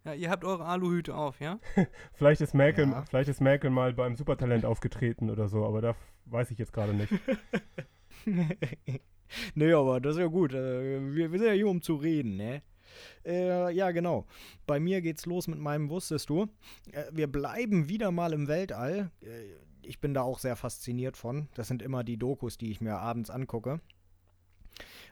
[0.05, 1.59] Ja, ihr habt eure Aluhüte auf, ja?
[2.15, 3.05] Vielleicht ist Merkel, Ja.
[3.07, 6.95] vielleicht ist Merkel mal beim Supertalent aufgetreten oder so, aber da weiß ich jetzt gerade
[6.95, 7.13] nicht.
[9.55, 10.55] nee, aber das ist ja gut.
[10.55, 12.63] Äh, Wir, wir sind ja hier, um zu reden, ne?
[13.25, 14.27] Äh, ja, genau.
[14.67, 16.47] Bei mir geht's los mit meinem Wusstest du.
[16.93, 19.11] Äh, wir bleiben wieder mal im Weltall.
[19.23, 19.43] Äh,
[19.83, 21.49] ich bin da auch sehr fasziniert von.
[21.55, 23.81] Das sind immer die Dokus, die ich mir abends angucke.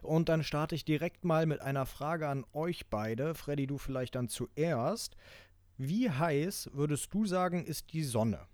[0.05, 3.35] Und dann starte ich direkt mal mit einer Frage an euch beide.
[3.35, 5.15] Freddy, du vielleicht dann zuerst.
[5.77, 8.47] Wie heiß würdest du sagen, ist die Sonne?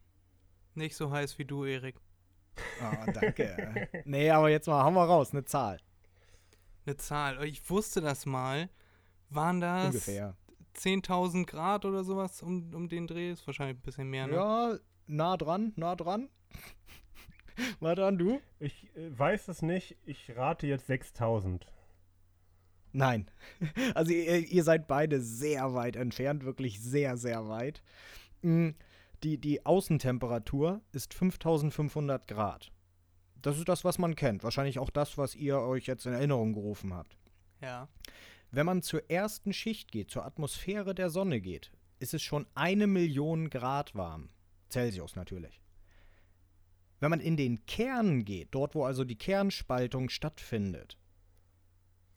[0.74, 1.96] Nicht so heiß wie du, Erik.
[2.82, 3.88] Ah, danke.
[4.06, 5.80] nee, aber jetzt mal, hauen wir raus, eine Zahl.
[6.86, 7.44] Eine Zahl.
[7.46, 8.70] Ich wusste das mal.
[9.30, 10.36] Waren das Ungefähr.
[10.76, 13.32] 10.000 Grad oder sowas um, um den Dreh?
[13.32, 14.36] Ist wahrscheinlich ein bisschen mehr, ne?
[14.36, 16.30] Ja, nah dran, nah dran.
[17.80, 18.42] Mal dran, du?
[18.60, 19.98] Ich äh, weiß es nicht.
[20.06, 21.66] Ich rate jetzt 6000.
[22.94, 23.30] Nein.
[23.96, 27.84] Also ihr, ihr seid beide sehr weit entfernt, wirklich sehr, sehr weit.
[28.42, 28.70] Mm,
[29.24, 32.72] Die, die Außentemperatur ist 5500 Grad.
[33.42, 34.44] Das ist das, was man kennt.
[34.44, 37.18] Wahrscheinlich auch das, was ihr euch jetzt in Erinnerung gerufen habt.
[37.62, 37.88] Ja.
[38.52, 42.88] Wenn man zur ersten Schicht geht, zur Atmosphäre der Sonne geht, ist es schon eine
[42.88, 44.30] Million Grad warm.
[44.70, 45.61] Celsius natürlich.
[47.02, 50.98] Wenn man in den Kern geht, dort wo also die Kernspaltung stattfindet,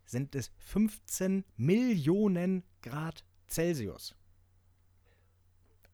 [0.05, 4.15] sind es 15 Millionen Grad Celsius.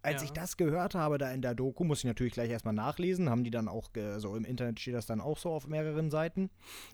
[0.03, 0.25] Als Ja.
[0.25, 3.45] ich das gehört habe da in der Doku, muss ich natürlich gleich erstmal nachlesen, haben
[3.45, 6.51] die dann auch, so im Internet steht das dann auch so auf mehreren Seiten.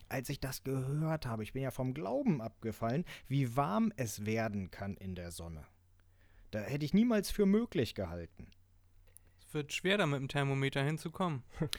[0.07, 4.69] Als ich das gehört habe, ich bin ja vom Glauben abgefallen, wie warm es werden
[4.69, 5.65] kann in der Sonne.
[6.51, 8.51] Da hätte ich niemals für möglich gehalten.
[9.51, 11.43] Wird schwer, da mit dem Thermometer hinzukommen.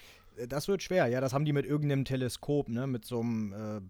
[0.48, 3.80] Das wird schwer, ja, das haben die mit irgendeinem Teleskop, ne, mit so einem, äh,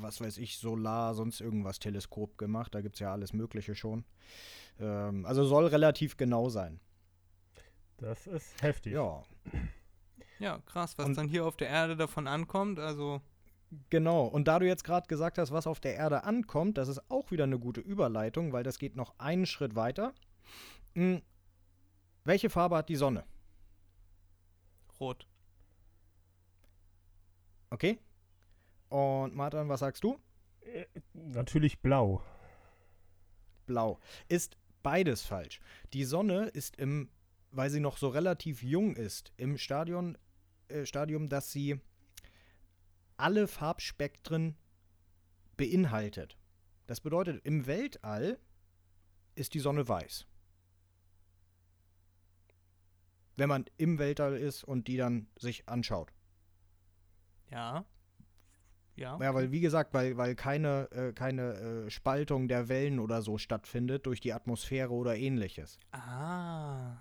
[0.00, 2.72] was weiß ich, Solar, sonst irgendwas Teleskop gemacht.
[2.72, 4.04] Da gibt es ja alles Mögliche schon.
[4.78, 6.78] Ähm, also soll relativ genau sein.
[7.96, 8.92] Das ist heftig.
[8.92, 9.24] Ja,
[10.38, 12.78] Ja, krass, was Und- dann hier auf der Erde davon ankommt.
[12.78, 13.20] Also,
[13.90, 14.24] genau.
[14.24, 17.32] Und da du jetzt gerade gesagt hast, was auf der Erde ankommt, das ist auch
[17.32, 20.12] wieder eine gute Überleitung, weil das geht noch einen Schritt weiter.
[22.28, 23.24] Welche Farbe hat die Sonne?
[25.00, 25.26] rot.
[27.70, 28.00] Okay?
[28.90, 30.18] Und Martin, was sagst du?
[30.60, 32.22] Äh, Natürlich blau.
[33.64, 33.98] Blau.
[34.28, 35.58] Ist beides falsch.
[35.94, 37.08] Die Sonne ist im,
[37.50, 40.18] weil sie noch so relativ jung ist, im Stadion,
[40.68, 41.80] äh, Stadium, dass sie
[43.16, 44.54] alle Farbspektren
[45.56, 46.36] beinhaltet.
[46.86, 48.38] Das bedeutet, im Weltall
[49.34, 50.26] ist die Sonne weiß.
[53.38, 56.12] Wenn man im Weltall ist und die dann sich anschaut.
[57.50, 57.84] Ja.
[58.96, 59.16] Ja.
[59.20, 61.54] Ja, weil wie gesagt, weil, weil keine, äh, keine
[61.86, 65.78] äh, Spaltung der Wellen oder so stattfindet durch die Atmosphäre oder ähnliches.
[65.92, 66.96] Ah.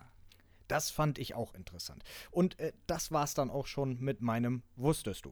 [0.67, 2.03] Das fand ich auch interessant.
[2.29, 5.31] Und äh, das war's dann auch schon mit meinem Wusstest du.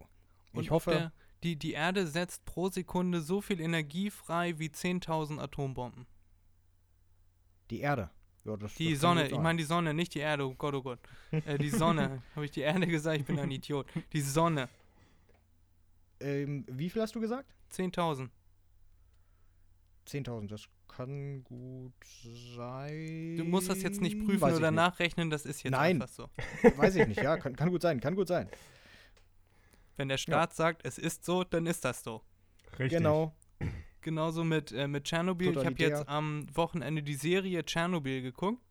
[0.54, 1.14] Und ich hoffe, Der,
[1.44, 6.08] die, die Erde setzt pro Sekunde so viel Energie frei wie 10.000 Atombomben.
[7.70, 8.10] die Erde.
[8.46, 10.82] Ja, das, Die das Sonne, ich meine die Sonne, nicht die Erde, oh Gott, oh
[10.84, 11.00] Gott.
[11.32, 13.20] Äh, die Sonne, habe ich die Erde gesagt?
[13.20, 13.88] Ich bin ein Idiot.
[14.14, 14.70] Die Sonne,
[16.20, 17.50] ähm, wie viel hast du gesagt?
[17.74, 18.30] 10.000.
[20.08, 21.94] 10.000, das kann gut
[22.56, 23.36] sein.
[23.38, 24.76] Du musst das jetzt nicht prüfen Weiß oder nicht.
[24.76, 26.02] nachrechnen, das ist jetzt Nein.
[26.02, 26.30] einfach so.
[26.78, 28.48] Weiß ich nicht, ja, kann, kann gut sein, kann gut sein.
[29.98, 32.22] Wenn der Staat sagt, es ist so, dann ist das so.
[32.78, 33.00] Richtig.
[33.00, 33.34] Genau.
[34.06, 35.58] Genauso mit, äh, mit Tschernobyl.
[35.58, 38.62] Ich habe jetzt am Wochenende die Serie Tschernobyl geguckt.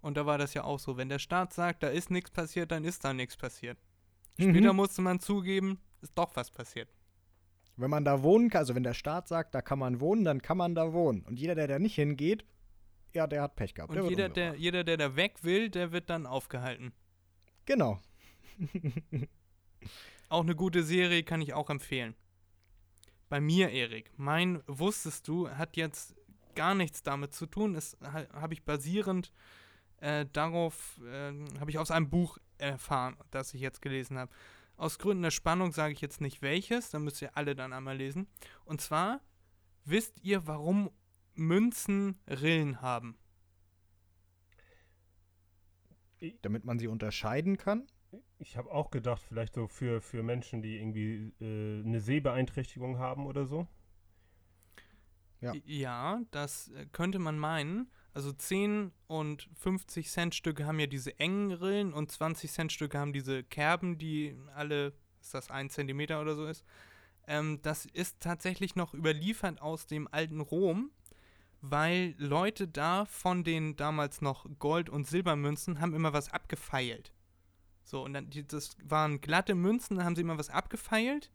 [0.00, 0.96] Und da war das ja auch so.
[0.96, 3.78] Wenn der Staat sagt, da ist nichts passiert, dann ist da nichts passiert.
[4.38, 4.76] Später Mhm.
[4.76, 6.88] musste man zugeben, ist doch was passiert.
[7.76, 10.40] Wenn man da wohnen kann, also wenn der Staat sagt, da kann man wohnen, dann
[10.40, 11.22] kann man da wohnen.
[11.22, 12.44] Und jeder, der da nicht hingeht,
[13.12, 13.90] ja, der hat Pech gehabt.
[13.90, 16.92] Und der jeder der, jeder, der da weg will, der wird dann aufgehalten.
[17.64, 17.98] Genau.
[20.28, 22.14] Auch eine gute Serie kann ich auch empfehlen.
[23.28, 26.14] Bei mir, Erik, mein Wusstest du hat jetzt
[26.54, 27.76] gar nichts damit zu tun.
[27.76, 29.32] Ha, habe ich basierend
[29.98, 34.32] äh, darauf, äh, habe ich aus einem Buch erfahren, das ich jetzt gelesen habe.
[34.76, 37.96] Aus Gründen der Spannung sage ich jetzt nicht welches, dann müsst ihr alle dann einmal
[37.96, 38.26] lesen.
[38.64, 39.20] Und zwar,
[39.84, 40.90] wisst ihr, warum
[41.34, 43.16] Münzen Rillen haben?
[46.42, 47.86] Damit man sie unterscheiden kann.
[48.48, 53.26] Ich habe auch gedacht, vielleicht so für, für Menschen, die irgendwie äh, eine Sehbeeinträchtigung haben
[53.26, 53.66] oder so.
[55.40, 55.52] Ja.
[55.64, 57.90] Ja, das äh, könnte man meinen.
[58.14, 62.98] Also 10 und 50 Cent Stücke haben ja diese engen Rillen und 20 Cent Stücke
[63.00, 66.64] haben diese Kerben, die alle, ist das ein Zentimeter oder so ist.
[67.26, 70.92] Ähm, das ist tatsächlich noch überliefert aus dem alten Rom,
[71.62, 77.12] weil Leute da von den damals noch Gold- und Silbermünzen haben immer was abgefeilt.
[77.86, 81.30] So, und dann, die, das waren glatte Münzen, da haben sie immer was abgefeilt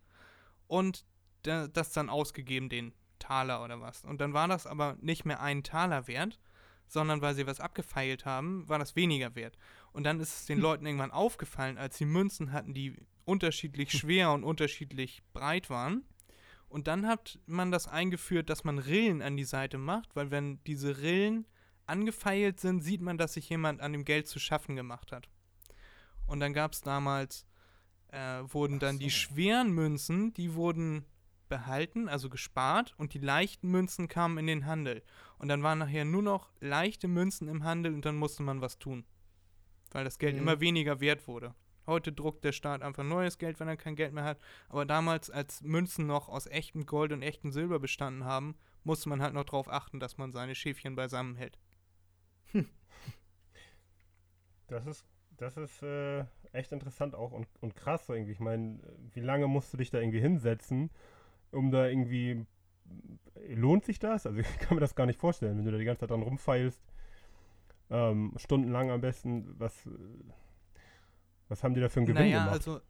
[0.68, 1.06] und
[1.44, 4.04] da, das dann ausgegeben, den Taler oder was.
[4.04, 6.40] Und dann war das aber nicht mehr ein Taler wert,
[6.88, 9.58] sondern weil sie was abgefeilt haben, war das weniger wert.
[9.94, 14.34] Und dann ist es den Leuten irgendwann aufgefallen, als sie Münzen hatten, die unterschiedlich schwer
[14.34, 16.04] und unterschiedlich breit waren.
[16.68, 20.62] Und dann hat man das eingeführt, dass man Rillen an die Seite macht, weil wenn
[20.66, 21.48] diese Rillen
[21.86, 25.30] angefeilt sind, sieht man, dass sich jemand an dem Geld zu schaffen gemacht hat.
[26.32, 27.46] Und dann gab es damals,
[28.08, 31.04] äh, wurden dann die schweren Münzen, die wurden
[31.50, 35.04] behalten, also gespart, und die leichten Münzen kamen in den Handel.
[35.40, 38.80] Und dann waren nachher nur noch leichte Münzen im Handel und dann musste man was
[38.80, 39.04] tun.
[39.92, 40.42] Weil das Geld Mhm.
[40.44, 41.54] immer weniger wert wurde.
[41.86, 44.40] Heute druckt der Staat einfach neues Geld, wenn er kein Geld mehr hat.
[44.70, 48.56] Aber damals, als Münzen noch aus echtem Gold und echtem Silber bestanden haben,
[48.86, 51.60] musste man halt noch darauf achten, dass man seine Schäfchen beisammen hält.
[54.68, 55.06] Das ist,
[55.42, 58.34] das ist äh, echt interessant auch und, und krass so irgendwie.
[58.34, 58.80] Ich meine,
[59.14, 60.92] wie lange musst du dich da irgendwie hinsetzen,
[61.52, 62.46] um da irgendwie.
[63.48, 64.28] Lohnt sich das?
[64.28, 66.22] Also ich kann mir das gar nicht vorstellen, wenn du da die ganze Zeit dran
[66.22, 66.82] rumfeilst.
[67.90, 69.60] Ähm, stundenlang am besten.
[69.60, 69.90] Was,
[71.50, 72.54] was haben die da für einen Gewinn naja, gemacht?
[72.54, 72.82] also,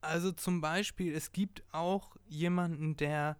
[0.00, 3.38] also zum Beispiel, es gibt auch jemanden, der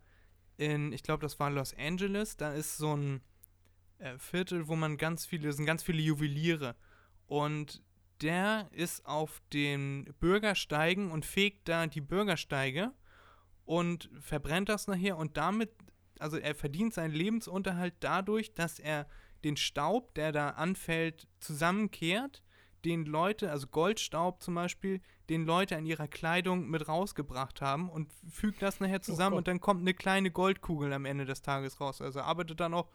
[0.56, 3.22] in, ich glaube, das war Los Angeles, da ist so ein
[3.98, 6.76] äh, Viertel, wo man ganz viele, sind ganz viele Juweliere.
[7.26, 7.82] Und
[8.22, 12.92] der ist auf den Bürgersteigen und fegt da die Bürgersteige
[13.64, 15.70] und verbrennt das nachher und damit,
[16.18, 19.06] also er verdient seinen Lebensunterhalt dadurch, dass er
[19.44, 22.42] den Staub, der da anfällt, zusammenkehrt,
[22.84, 28.10] den Leute, also Goldstaub zum Beispiel, den Leute an ihrer Kleidung mit rausgebracht haben und
[28.30, 29.38] fügt das nachher zusammen Gott.
[29.38, 32.00] und dann kommt eine kleine Goldkugel am Ende des Tages raus.
[32.00, 32.88] Also er arbeitet dann auch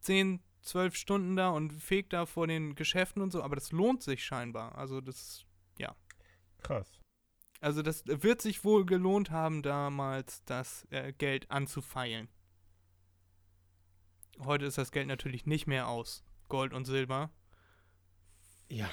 [0.00, 4.02] 10, 12 Stunden da und fegt da vor den Geschäften und so, aber das lohnt
[4.02, 4.76] sich scheinbar.
[4.78, 5.44] Also das,
[6.62, 7.00] Krass.
[7.60, 12.28] also das wird sich wohl gelohnt haben, damals das äh, Geld anzufeilen.
[14.38, 17.30] Heute ist das Geld natürlich nicht mehr aus Gold und Silber.
[18.68, 18.88] Ja,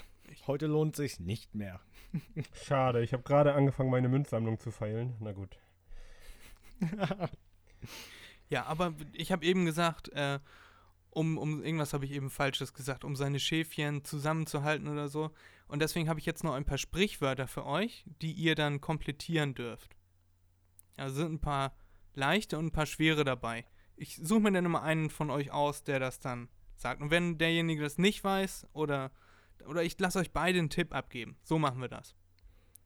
[0.48, 1.80] heute lohnt sich nicht mehr.
[2.54, 5.16] Schade, ich habe gerade angefangen, meine Münzsammlung zu feilen.
[5.20, 5.58] Na gut.
[8.50, 10.40] Ja, aber ich habe eben gesagt, äh,
[11.12, 15.32] um, um irgendwas habe ich eben Falsches gesagt, um seine Schäfchen zusammenzuhalten oder so.
[15.68, 19.56] Und deswegen habe ich jetzt noch ein paar Sprichwörter für euch, die ihr dann komplettieren
[19.56, 19.96] dürft.
[20.98, 21.76] Also sind ein paar
[22.14, 23.66] leichte und ein paar schwere dabei.
[23.96, 27.02] Ich suche mir dann immer einen von euch aus, der das dann sagt.
[27.02, 29.12] Und wenn derjenige das nicht weiß oder,
[29.66, 31.38] oder ich lasse euch beide einen Tipp abgeben.
[31.44, 32.16] So machen wir das.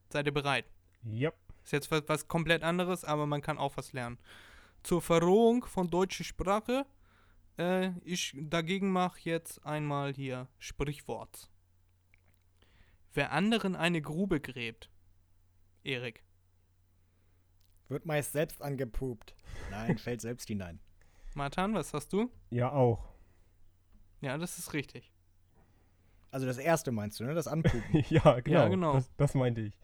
[0.10, 0.66] Seid ihr bereit?
[1.04, 1.32] Ja.
[1.64, 4.18] Ist jetzt was, was komplett anderes, aber man kann auch was lernen.
[4.84, 6.86] Zur Verrohung von deutscher Sprache,
[7.58, 11.50] äh, ich dagegen mache jetzt einmal hier Sprichwort.
[13.14, 14.90] Wer anderen eine Grube gräbt,
[15.84, 16.24] Erik,
[17.90, 19.36] Wird meist selbst angepupt.
[19.70, 20.80] Nein, fällt selbst hinein.
[21.36, 22.32] Martin, was hast du?
[22.50, 23.14] Ja, auch.
[24.22, 25.12] Ja, das ist richtig.
[26.32, 27.36] Also das erste meinst du, ne?
[27.36, 28.04] Das Anpupen.
[28.10, 28.70] ja, genau.
[28.70, 28.94] genau.
[28.94, 29.78] Das, das meinte ich.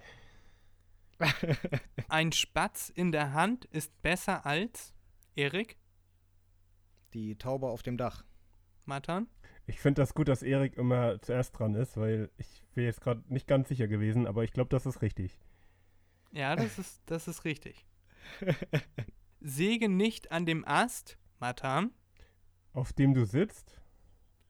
[2.08, 4.94] Ein Spatz in der Hand ist besser als,
[5.36, 5.78] Erik,
[7.14, 8.24] Die Taube auf dem Dach.
[8.86, 9.28] Martin,
[9.68, 13.24] Ich finde das gut, dass Erik immer zuerst dran ist, weil ich wäre jetzt gerade
[13.28, 15.38] nicht ganz sicher gewesen, aber ich glaube, das ist richtig.
[16.32, 17.86] ja, das ist, das ist richtig.
[19.42, 21.92] Säge nicht an dem Ast, Martin,
[22.74, 23.80] Auf dem du sitzt?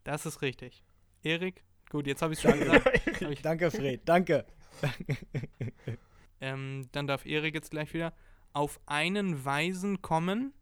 [0.04, 0.84] Das ist richtig.
[1.22, 3.08] Erik, gut, jetzt habe ich es schon gesagt.
[3.22, 4.46] Ich, Danke, Fred, danke.
[6.42, 8.14] ähm, dann darf Erik jetzt gleich wieder
[8.54, 10.54] auf einen Weisen kommen.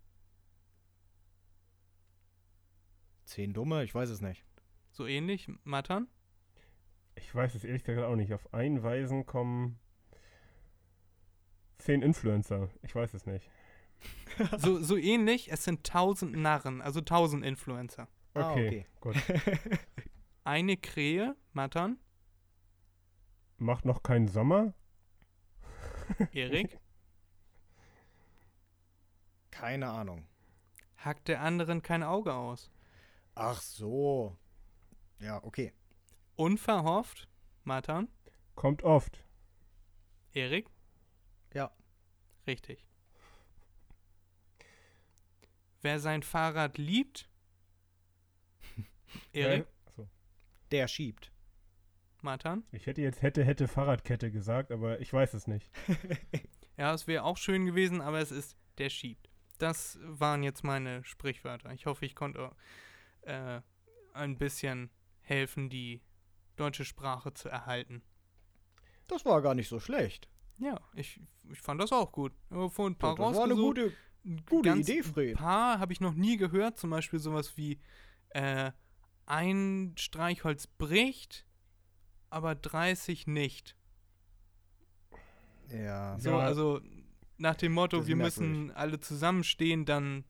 [3.28, 4.46] Zehn Dumme, ich weiß es nicht.
[4.92, 6.08] So ähnlich, Matan.
[7.16, 8.32] Ich weiß es ehrlich gesagt auch nicht.
[8.34, 9.78] Auf einen Weisen kommen
[11.78, 12.70] zehn Influencer.
[12.84, 13.50] Ich weiß es nicht.
[14.60, 18.08] So, so ähnlich, es sind tausend Narren, also tausend Influencer.
[18.36, 19.16] Ah, Okay, gut.
[20.44, 21.98] Eine Krähe, Matan,
[23.58, 24.76] Macht noch keinen Sommer?
[26.32, 26.78] Erik,
[29.50, 30.28] Keine Ahnung.
[30.98, 32.70] hackt der anderen kein Auge aus.
[33.40, 34.36] Ach so.
[35.20, 35.72] Ja, okay.
[36.36, 37.28] Unverhofft,
[37.64, 38.08] Matan,
[38.56, 39.24] Kommt oft.
[40.34, 40.68] Erik,
[41.54, 41.72] Ja.
[42.48, 42.84] richtig.
[45.82, 47.30] Wer sein Fahrrad liebt,
[49.34, 50.10] Erik, achso.
[50.72, 51.32] Der schiebt.
[52.22, 52.64] Matan.
[52.72, 55.70] Ich hätte jetzt hätte, hätte Fahrradkette gesagt, aber ich weiß es nicht.
[56.80, 59.32] Ja, es wäre auch schön gewesen, aber es ist der schiebt.
[59.58, 61.72] Das waren jetzt meine Sprichwörter.
[61.74, 62.56] Ich hoffe, ich konnte
[63.28, 63.62] äh,
[64.14, 64.90] ein bisschen
[65.22, 66.02] helfen, die
[66.56, 68.02] deutsche Sprache zu erhalten.
[69.08, 70.28] Das war gar nicht so schlecht.
[70.58, 71.22] Ja, ich,
[71.52, 72.34] ich fand das auch gut.
[72.50, 73.76] Aber Vor ein paar das war eine rausgesucht.
[73.78, 73.94] gute,
[74.26, 75.38] Ein gute ganz Idee, Fred.
[75.38, 76.78] paar habe ich noch nie gehört.
[76.80, 77.80] Zum Beispiel sowas wie
[78.30, 78.72] äh,
[79.28, 81.46] ein Streichholz bricht,
[82.30, 83.76] aber 30 nicht.
[85.70, 86.18] Ja.
[86.20, 86.40] So, Ja.
[86.40, 86.82] also
[87.38, 90.24] nach dem Motto, wir müssen alle zusammenstehen, dann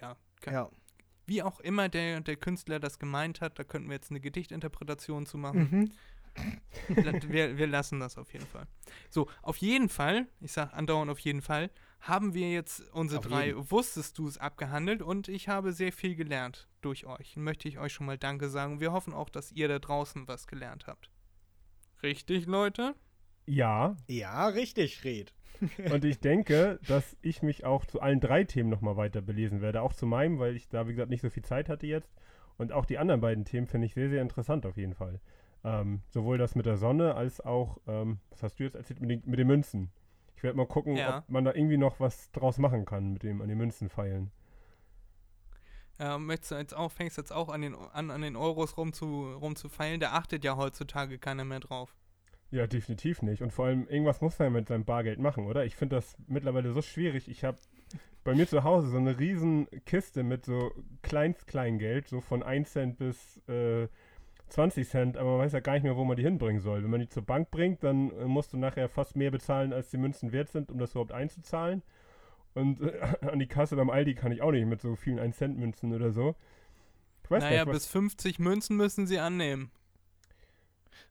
[0.00, 0.70] ja, kann, Ja.
[1.26, 5.26] Wie auch immer der, der Künstler das gemeint hat, da könnten wir jetzt eine Gedichtinterpretation
[5.26, 5.68] zu machen.
[5.70, 5.90] Mhm.
[7.28, 8.66] Wir, wir lassen das auf jeden Fall.
[9.10, 11.70] So, auf jeden Fall, ich sage andauernd auf jeden Fall,
[12.00, 13.70] haben wir jetzt unsere Auf drei jeden.
[13.70, 17.36] Wusstest du es abgehandelt und ich habe sehr viel gelernt durch euch.
[17.36, 18.80] Möchte ich euch schon mal Danke sagen.
[18.80, 21.10] Wir hoffen auch, dass ihr da draußen was gelernt habt.
[22.02, 22.94] Richtig, Leute?
[23.46, 25.32] Ja, Ja, richtig, Red.
[25.92, 29.82] und ich denke, dass ich mich auch zu allen drei Themen nochmal weiter belesen werde.
[29.82, 32.12] Auch zu meinem, weil ich da, wie gesagt, nicht so viel Zeit hatte jetzt.
[32.58, 35.20] Und auch die anderen beiden Themen finde ich sehr, sehr interessant auf jeden Fall.
[35.64, 39.10] Ähm, sowohl das mit der Sonne als auch, ähm, was hast du jetzt erzählt, mit
[39.10, 39.90] den, mit den Münzen.
[40.36, 41.18] Ich werde mal gucken, Ja.
[41.18, 44.32] ob man da irgendwie noch was draus machen kann mit dem an den Münzen feilen.
[45.98, 48.92] Äh, möchtest du jetzt auch, fängst jetzt auch an den, an, an den Euros rum
[48.92, 50.00] zu, rumzufeilen?
[50.00, 51.94] Da achtet ja heutzutage keiner mehr drauf.
[52.52, 53.40] Ja, definitiv nicht.
[53.42, 55.64] Und vor allem, irgendwas muss man ja mit seinem Bargeld machen, oder?
[55.64, 57.28] Ich finde das mittlerweile so schwierig.
[57.28, 57.56] Ich habe
[58.24, 62.98] bei mir zu Hause so eine riesen Kiste mit so Kleinst-Kleingeld, so von 1 Cent
[62.98, 63.88] bis äh,
[64.50, 66.82] 20 Cent, aber man weiß ja gar nicht mehr, wo man die hinbringen soll.
[66.82, 69.88] Wenn man die zur Bank bringt, dann äh, musst du nachher fast mehr bezahlen, als
[69.88, 71.82] die Münzen wert sind, um das überhaupt einzuzahlen.
[72.52, 75.94] Und äh, an die Kasse beim Aldi kann ich auch nicht mit so vielen 1-Cent-Münzen
[75.94, 76.34] oder so.
[77.24, 79.70] Ich weiß naja, nicht, bis 50 Münzen müssen sie annehmen.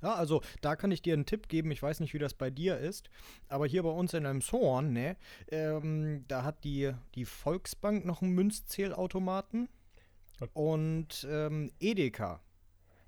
[0.01, 1.71] Ja, also da kann ich dir einen Tipp geben.
[1.71, 3.09] Ich weiß nicht, wie das bei dir ist,
[3.47, 5.17] aber hier bei uns in Elmshorn, ne,
[5.49, 9.69] ähm, da hat die, die Volksbank noch einen Münzzählautomaten
[10.53, 12.41] und ähm, Edeka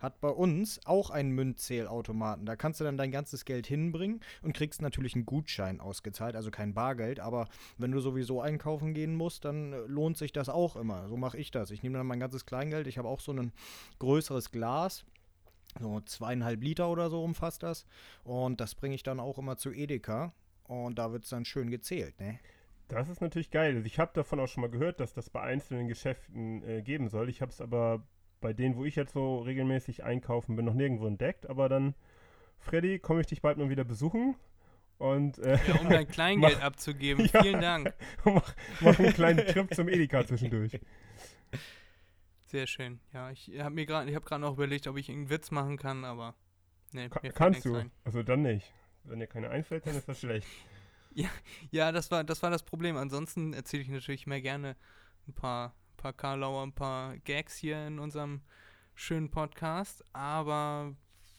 [0.04, 2.46] hat bei uns auch einen Münzzählautomaten.
[2.46, 6.52] Da kannst du dann dein ganzes Geld hinbringen und kriegst natürlich einen Gutschein ausgezahlt, also
[6.52, 7.22] kein Bargeld.
[7.22, 11.08] Aber wenn du sowieso einkaufen gehen musst, dann äh, lohnt sich das auch immer.
[11.08, 11.72] So mache ich das.
[11.72, 12.86] Ich nehme dann mein ganzes Kleingeld.
[12.88, 13.54] Ich habe auch so ein
[14.00, 15.06] größeres Glas.
[15.80, 17.86] So zweieinhalb Liter oder so umfasst das.
[18.24, 20.34] Und das bringe ich dann auch immer zu Edeka.
[20.66, 22.40] Und da wird es dann schön gezählt, ne?
[22.88, 23.76] Das ist natürlich geil.
[23.76, 27.08] Also ich habe davon auch schon mal gehört, dass das bei einzelnen Geschäften äh, geben
[27.10, 27.30] soll.
[27.30, 28.04] Ich habe es aber
[28.40, 31.50] bei denen, wo ich jetzt so regelmäßig einkaufen bin, noch nirgendwo entdeckt.
[31.50, 31.96] Aber dann,
[32.60, 34.36] Freddy, komme ich dich bald mal wieder besuchen
[35.00, 37.26] und äh, Ja, um dein Kleingeld Mach- abzugeben.
[37.34, 37.42] Ja.
[37.42, 37.94] Vielen Dank.
[38.26, 40.80] mach, mach einen kleinen Trip zum Edeka zwischendurch.
[42.54, 43.00] Sehr schön.
[43.14, 45.76] Ja, ich habe mir gerade, ich habe gerade noch überlegt, ob ich einen Witz machen
[45.76, 46.36] kann, aber
[46.92, 47.74] nee, Ka kannst du.
[47.74, 47.90] ein.
[48.04, 48.72] Also dann nicht.
[49.06, 50.48] Wenn dir keine einfällt, dann ist das schlecht.
[51.72, 52.98] Ja, das war, das war das Problem.
[52.98, 54.76] Ansonsten erzähle ich natürlich mehr gerne
[55.28, 58.42] ein paar, paar Karlauer, ein paar Gags hier in unserem
[58.96, 60.04] schönen Podcast.
[60.12, 60.96] Aber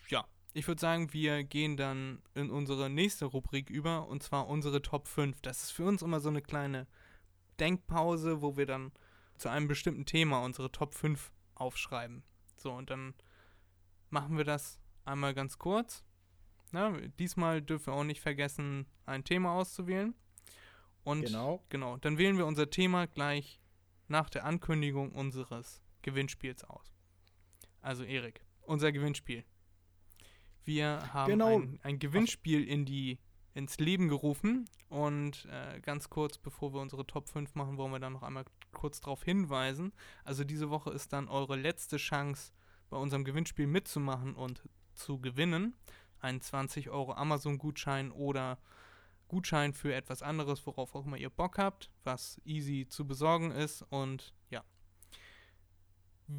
[0.09, 4.81] ja, ich würde sagen, wir gehen dann in unsere nächste Rubrik über und zwar unsere
[4.81, 5.43] Top 5.
[5.43, 6.87] Das ist für uns immer so eine kleine
[7.59, 8.93] Denkpause, wo wir dann
[9.45, 12.23] zu einem bestimmten Thema unsere Top 5 aufschreiben.
[12.57, 13.13] So, und dann
[14.09, 16.03] machen wir das einmal ganz kurz.
[16.73, 20.15] Na, diesmal dürfen wir auch nicht vergessen, ein Thema auszuwählen.
[21.03, 21.63] Und Genau.
[21.69, 23.61] genau, dann wählen wir unser Thema gleich
[24.09, 26.97] nach der Ankündigung unseres Gewinnspiels aus.
[27.83, 29.45] Also Erik, unser Gewinnspiel.
[30.65, 31.59] Wir haben Genau.
[31.59, 33.19] ein, ein Gewinnspiel in die,
[33.55, 38.01] ins Leben gerufen und äh, ganz kurz, bevor wir unsere Top 5 machen, wollen wir
[38.01, 39.93] dann noch einmal kurz darauf hinweisen.
[40.25, 42.53] Also diese Woche ist dann eure letzte Chance,
[42.91, 44.63] bei unserem Gewinnspiel mitzumachen und
[44.95, 45.75] zu gewinnen.
[46.21, 48.59] Ein 20 Euro Amazon-Gutschein oder
[49.29, 53.83] Gutschein für etwas anderes, worauf auch immer ihr Bock habt, was easy zu besorgen ist.
[53.83, 54.63] Und ja,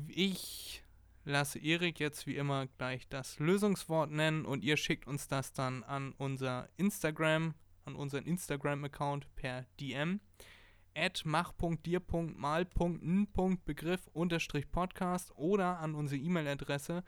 [0.07, 0.84] ich
[1.25, 5.83] lasse Erik jetzt wie immer gleich das Lösungswort nennen und ihr schickt uns das dann
[5.83, 10.19] an unser Instagram, an unseren Instagram-Account per DM
[10.95, 17.03] at mach.dir.mal.n.begriff unterstrich Podcast oder an unsere E-Mail-Adresse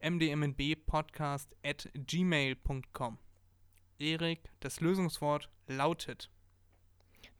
[0.00, 3.18] mdmnbpodcast at gmail.com.
[3.98, 6.30] Erik, das Lösungswort lautet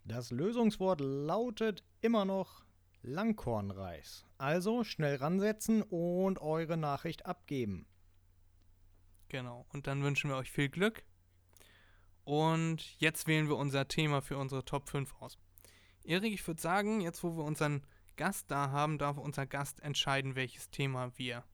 [0.05, 2.65] Das Lösungswort lautet immer noch
[3.03, 4.26] Langkornreis.
[4.39, 7.87] Also schnell ransetzen und eure Nachricht abgeben.
[9.29, 9.67] Genau.
[9.73, 11.05] Und dann wünschen wir euch viel Glück.
[12.25, 15.39] Und jetzt wählen wir unser Thema für unsere Top 5 aus.
[16.05, 20.35] Erik, ich würde sagen, jetzt wo wir unseren Gast da haben, darf unser Gast entscheiden,
[20.35, 21.45] welches Thema wir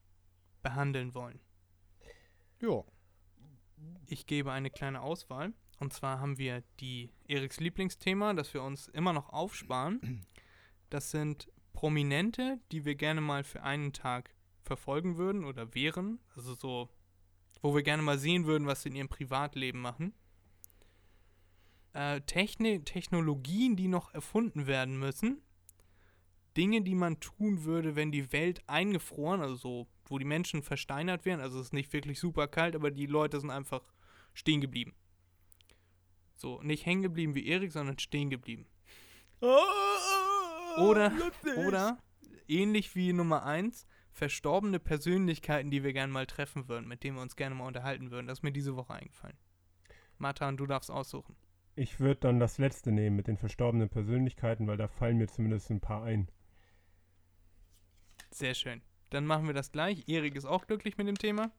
[0.62, 1.40] behandeln wollen.
[2.60, 2.84] Ja,
[4.06, 5.52] Ich gebe eine kleine Auswahl.
[5.80, 10.24] Und zwar haben wir die Eriks Lieblingsthema, das wir uns immer noch aufsparen.
[10.90, 16.18] Das sind Prominente, die wir gerne mal für einen Tag verfolgen würden oder wären.
[16.36, 16.88] Also so,
[17.60, 20.14] wo wir gerne mal sehen würden, was sie in ihrem Privatleben machen.
[21.92, 25.42] Äh, Techni Technologien, die noch erfunden werden müssen.
[26.56, 31.24] Dinge, die man tun würde, wenn die Welt eingefroren, also so, wo die Menschen versteinert
[31.24, 31.40] wären.
[31.40, 33.82] Also es ist nicht wirklich super kalt, aber die Leute sind einfach
[34.34, 34.94] stehen geblieben.
[36.34, 38.66] So, nicht hängen geblieben wie Erik, sondern stehen geblieben.
[39.40, 39.91] Ah,
[40.78, 41.12] Oder,
[41.66, 41.98] oder
[42.48, 47.22] ähnlich wie Nummer 1, verstorbene Persönlichkeiten, die wir gerne mal treffen würden, mit denen wir
[47.22, 48.26] uns gerne mal unterhalten würden.
[48.26, 49.36] Das ist mir diese Woche eingefallen.
[50.18, 51.36] Matan, du darfst aussuchen.
[51.74, 55.70] Ich würde dann das letzte nehmen mit den verstorbenen Persönlichkeiten, weil da fallen mir zumindest
[55.70, 56.28] ein paar ein.
[58.30, 58.82] Sehr schön.
[59.10, 60.08] Dann machen wir das gleich.
[60.08, 61.50] Erik ist auch glücklich mit dem Thema.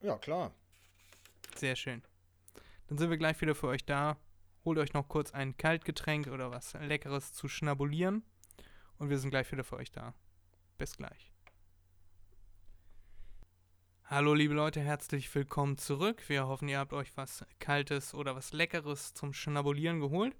[0.00, 0.52] Ja, klar.
[1.56, 2.02] Sehr schön.
[2.88, 4.16] Dann sind wir gleich wieder für euch da.
[4.64, 8.22] Holt euch noch kurz ein Kaltgetränk oder was Leckeres zu schnabulieren.
[8.98, 10.12] Und wir sind gleich wieder für euch da.
[10.76, 11.32] Bis gleich.
[14.04, 16.28] Hallo liebe Leute, herzlich willkommen zurück.
[16.28, 20.36] Wir hoffen, ihr habt euch was Kaltes oder was Leckeres zum Schnabulieren geholt.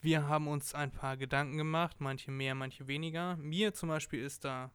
[0.00, 3.36] Wir haben uns ein paar Gedanken gemacht, manche mehr, manche weniger.
[3.36, 4.70] Mir zum Beispiel ist da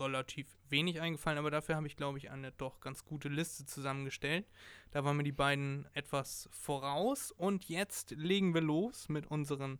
[0.00, 4.46] relativ wenig eingefallen, aber dafür habe ich, glaube ich, eine doch ganz gute Liste zusammengestellt.
[4.90, 9.78] Da waren mir die beiden etwas voraus und jetzt legen wir los mit unseren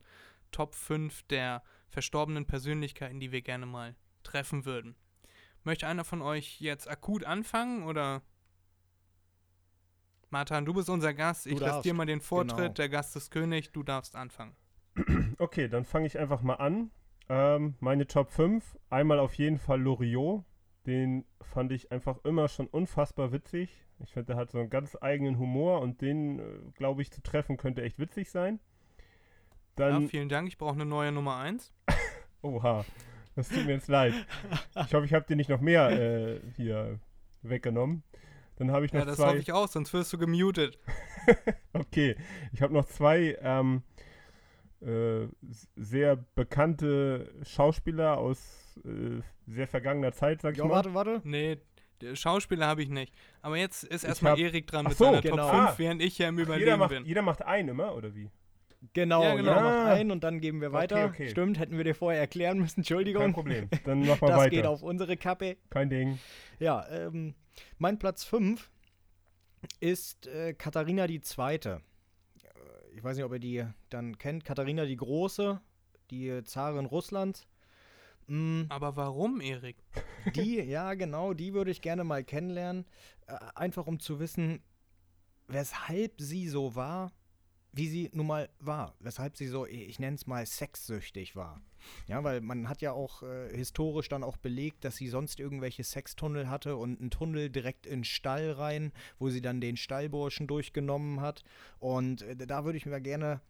[0.50, 4.96] Top 5 der verstorbenen Persönlichkeiten, die wir gerne mal treffen würden.
[5.64, 8.22] Möchte einer von euch jetzt akut anfangen oder?
[10.30, 11.46] Martin, du bist unser Gast.
[11.46, 12.56] Ich lasse dir mal den Vortritt.
[12.56, 12.72] genau.
[12.72, 13.72] Der Gast ist König.
[13.72, 14.56] Du darfst anfangen.
[15.38, 16.90] Okay, dann fange ich einfach mal an.
[17.29, 18.79] Ähm, meine Top 5.
[18.91, 20.45] Einmal auf jeden Fall Loriot.
[20.87, 23.85] Den fand ich einfach immer schon unfassbar witzig.
[23.99, 26.43] Ich finde, der hat so einen ganz eigenen Humor und den, äh,
[26.74, 28.61] glaube ich, zu treffen könnte echt witzig sein.
[29.79, 30.49] Ja, Dann, vielen Dank.
[30.49, 31.72] Ich brauche eine neue Nummer 1.
[32.43, 32.85] oha,
[33.35, 34.14] das tut mir jetzt leid.
[34.87, 37.01] Ich hoffe, ich habe dir nicht noch mehr äh, hier
[37.43, 38.03] weggenommen.
[38.57, 39.29] Dann habe ich noch Ja, das zwei.
[39.29, 40.79] hoffe ich auch, sonst wirst du gemutet.
[41.72, 42.14] Okay,
[42.53, 43.83] ich habe noch zwei ähm,
[44.83, 45.27] äh,
[45.77, 50.74] sehr bekannte Schauspieler aus äh, sehr vergangener Zeit, sag ich Ja, mal.
[50.74, 51.20] warte, warte.
[51.24, 51.59] Nee,
[52.01, 53.14] der Schauspieler habe ich nicht.
[53.43, 55.37] Aber jetzt ist erstmal Erik dran mit so, seiner genau.
[55.37, 55.74] Top 5, Ah.
[55.79, 57.05] während ich ja im Ach, jeder, macht, bin.
[57.07, 58.31] jeder macht einen immer, oder wie?
[58.93, 59.51] Genau, Ja, genau.
[59.53, 59.93] jeder macht Ah.
[59.95, 61.07] einen und dann geben wir weiter.
[61.07, 61.29] okay.
[61.31, 62.81] Stimmt, hätten wir dir vorher erklären müssen.
[62.81, 63.22] Entschuldigung.
[63.22, 63.68] Kein Problem.
[63.85, 64.51] Dann mach mal Das weiter.
[64.51, 65.57] geht auf unsere Kappe.
[65.70, 66.18] Kein Ding.
[66.59, 67.35] Ja, ähm,
[67.79, 68.70] mein Platz 5
[69.81, 71.81] ist äh, Katharina die Zweite.
[72.97, 74.47] Ich weiß nicht, ob ihr die dann kennt.
[74.47, 75.61] Katharina die Große,
[76.11, 77.47] die Zarin Russlands.
[78.26, 79.76] Mm, Aber warum, Erik?
[80.34, 82.86] die, ja genau, die würde ich gerne mal kennenlernen.
[83.26, 84.62] Äh, einfach um zu wissen,
[85.47, 87.12] weshalb sie so war,
[87.77, 88.95] wie sie nun mal war.
[89.01, 91.61] Weshalb sie so, ich nenne es mal sexsüchtig war.
[92.09, 95.85] Ja, weil man hat ja auch äh, historisch dann auch belegt, dass sie sonst irgendwelche
[95.85, 100.47] Sextunnel hatte und einen Tunnel direkt in den Stall rein, wo sie dann den Stallburschen
[100.47, 101.45] durchgenommen hat.
[101.79, 103.43] Und äh, da würde ich mir gerne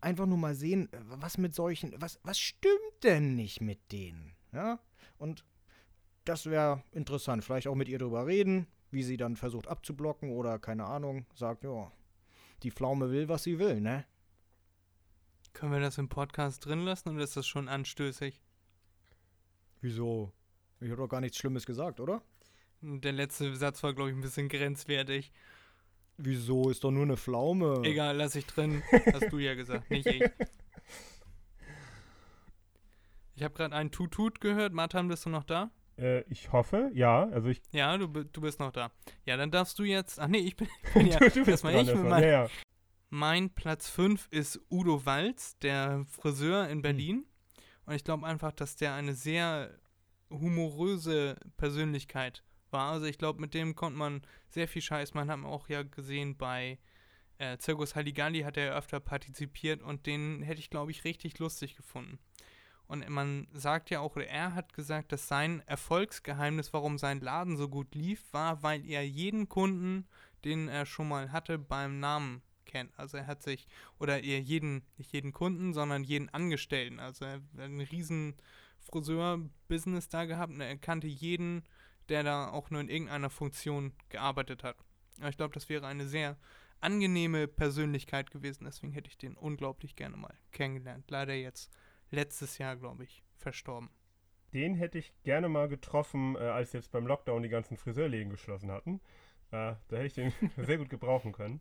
[0.00, 4.34] einfach nur mal sehen, äh, was mit solchen, was, was stimmt denn nicht mit denen?
[4.52, 4.80] Ja,
[5.18, 5.44] und
[6.24, 7.44] das wäre interessant.
[7.44, 11.64] Vielleicht auch mit ihr drüber reden, wie sie dann versucht abzublocken oder keine Ahnung, sagt,
[11.64, 11.92] ja,
[12.62, 14.04] die Pflaume will, was sie will, ne?
[15.52, 18.42] Können wir das im Podcast drin lassen oder ist das schon anstößig?
[19.80, 20.32] Wieso?
[20.80, 22.22] Ich habe doch gar nichts Schlimmes gesagt, oder?
[22.80, 25.32] Der letzte Satz war, glaube ich, ein bisschen grenzwertig.
[26.16, 26.70] Wieso?
[26.70, 27.80] Ist doch nur eine Pflaume.
[27.84, 28.82] Egal, lass ich drin.
[29.12, 30.22] Hast du ja gesagt, nicht ich.
[33.34, 34.72] Ich habe gerade einen Tutut gehört.
[34.72, 35.70] Martin, bist du noch da?
[35.98, 37.28] Äh, ich hoffe, ja.
[37.30, 37.60] Also ich.
[37.72, 38.90] Ja, du, du bist noch da.
[39.24, 40.18] Ja, dann darfst du jetzt.
[40.20, 40.68] Ach nee, ich bin,
[41.06, 41.18] ja.
[41.18, 42.48] du bist erstmal dran, ich meinem- ja, ja.
[43.10, 47.24] Mein Platz 5 ist Udo Walz, der Friseur in Berlin.
[47.86, 49.78] Und ich glaube einfach, dass der eine sehr
[50.30, 52.92] humoröse Persönlichkeit war.
[52.92, 55.14] Also ich glaube, mit dem konnte man sehr viel Scheiß.
[55.14, 56.78] Man hat auch ja gesehen bei
[57.38, 61.38] äh, Zirkus Halligalli hat er ja öfter partizipiert und den hätte ich, glaube ich, richtig
[61.38, 62.18] lustig gefunden.
[62.88, 67.58] Und man sagt ja auch, oder er hat gesagt, dass sein Erfolgsgeheimnis, warum sein Laden
[67.58, 70.06] so gut lief, war, weil er jeden Kunden,
[70.44, 72.98] den er schon mal hatte, beim Namen kennt.
[72.98, 73.68] Also er hat sich,
[73.98, 76.98] oder eher jeden, nicht jeden Kunden, sondern jeden Angestellten.
[76.98, 78.36] Also er hat einen riesen
[78.80, 81.64] Friseur-Business da gehabt und er kannte jeden,
[82.08, 84.76] der da auch nur in irgendeiner Funktion gearbeitet hat.
[85.18, 86.38] Aber ich glaube, das wäre eine sehr
[86.80, 88.64] angenehme Persönlichkeit gewesen.
[88.64, 91.10] Deswegen hätte ich den unglaublich gerne mal kennengelernt.
[91.10, 91.70] Leider jetzt
[92.10, 93.90] letztes Jahr, glaube ich, verstorben.
[94.52, 98.70] Den hätte ich gerne mal getroffen, äh, als jetzt beim Lockdown die ganzen Friseurläden geschlossen
[98.70, 99.00] hatten.
[99.50, 101.60] Äh, da hätte ich den sehr gut gebrauchen können.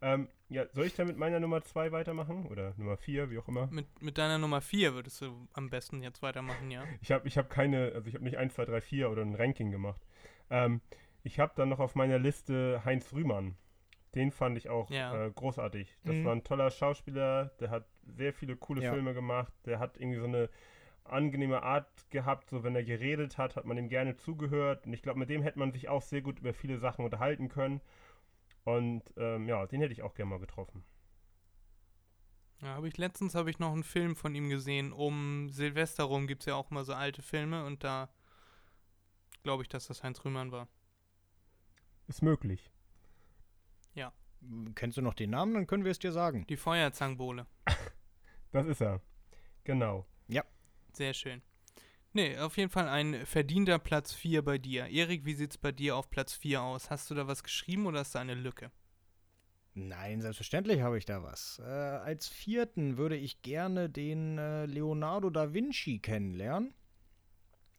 [0.00, 2.46] Ähm, ja, soll ich dann mit meiner Nummer 2 weitermachen?
[2.46, 3.68] Oder Nummer 4, wie auch immer?
[3.68, 6.84] Mit, mit deiner Nummer 4 würdest du am besten jetzt weitermachen, ja?
[7.00, 9.34] Ich habe ich hab keine, also ich habe nicht 1, 2, 3, 4 oder ein
[9.34, 10.00] Ranking gemacht.
[10.50, 10.80] Ähm,
[11.22, 13.56] ich habe dann noch auf meiner Liste Heinz Rühmann.
[14.14, 15.26] Den fand ich auch Ja.
[15.26, 15.96] äh, großartig.
[16.04, 16.24] Das Mhm.
[16.24, 18.90] war ein toller Schauspieler, der hat sehr viele coole Ja.
[18.92, 20.48] Filme gemacht, der hat irgendwie so eine
[21.04, 25.02] angenehme Art gehabt, so wenn er geredet hat, hat man ihm gerne zugehört und ich
[25.02, 27.80] glaube, mit dem hätte man sich auch sehr gut über viele Sachen unterhalten können
[28.64, 30.84] Und ähm, ja, den hätte ich auch gerne mal getroffen.
[32.60, 34.92] Ja, habe ich letztens habe ich noch einen Film von ihm gesehen.
[34.92, 38.08] Um Silvester rum gibt es ja auch mal so alte Filme und da
[39.44, 40.66] glaube ich, dass das Heinz Rühmann war.
[42.08, 42.70] Ist möglich.
[44.74, 45.54] Kennst du noch den Namen?
[45.54, 46.46] Dann können wir es dir sagen.
[46.48, 47.46] Die Feuerzangenbowle.
[48.52, 49.00] Das ist er.
[49.64, 50.06] Genau.
[50.94, 51.42] Sehr schön.
[52.12, 54.86] Nee, auf jeden Fall ein verdienter Platz 4 bei dir.
[54.86, 56.88] Erik, wie sieht's bei dir auf Platz 4 aus?
[56.88, 58.70] Hast du da was geschrieben oder ist da eine Lücke?
[59.74, 61.58] Nein, selbstverständlich habe ich da was.
[61.58, 66.72] Äh, als vierten würde ich gerne den äh, Leonardo da Vinci kennenlernen.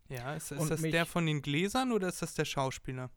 [0.09, 3.09] Ja, ist, ist das der von den Gläsern oder ist das der Schauspieler?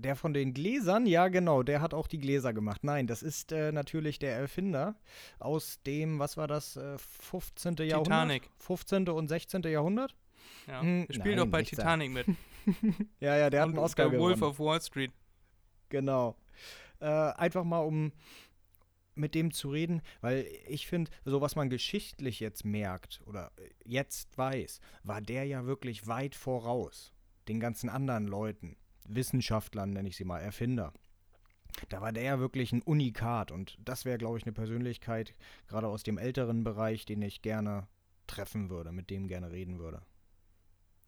[0.00, 2.84] Der von den Gläsern, ja genau, der hat auch die Gläser gemacht.
[2.84, 4.94] Nein, das ist äh, natürlich der Erfinder
[5.38, 7.76] aus dem, was war das, äh, 15.
[7.76, 8.04] Jahrhundert?
[8.04, 8.50] Titanic.
[8.58, 9.08] 15.
[9.10, 9.62] und 16.
[9.64, 10.16] Jahrhundert?
[10.66, 10.80] Ja.
[10.80, 12.26] Hm, der spielt doch bei Titanic mit.
[13.20, 14.42] Ja, ja, der hat Und einen Oscar Wolf gewonnen.
[14.52, 15.12] of Wall Street.
[15.88, 16.36] Genau.
[17.00, 18.12] Äh, einfach mal, um
[19.14, 23.50] mit dem zu reden, weil ich finde, so was man geschichtlich jetzt merkt oder
[23.84, 27.12] jetzt weiß, war der ja wirklich weit voraus
[27.48, 28.76] den ganzen anderen Leuten,
[29.06, 30.92] Wissenschaftlern nenne ich sie mal, Erfinder.
[31.88, 35.34] Da war der ja wirklich ein Unikat und das wäre, glaube ich, eine Persönlichkeit,
[35.68, 37.86] gerade aus dem älteren Bereich, den ich gerne
[38.26, 40.02] treffen würde, mit dem gerne reden würde.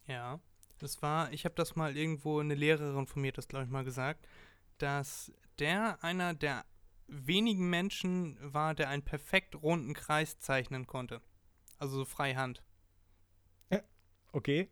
[0.06, 0.40] Ja,
[0.78, 3.70] das war, ich habe das mal irgendwo, eine Lehrerin von mir hat das, glaube ich,
[3.70, 4.26] mal gesagt,
[4.78, 6.64] dass der einer der
[7.06, 11.20] wenigen Menschen war, der einen perfekt runden Kreis zeichnen konnte.
[11.78, 12.62] Also so freihand.
[14.34, 14.70] Okay,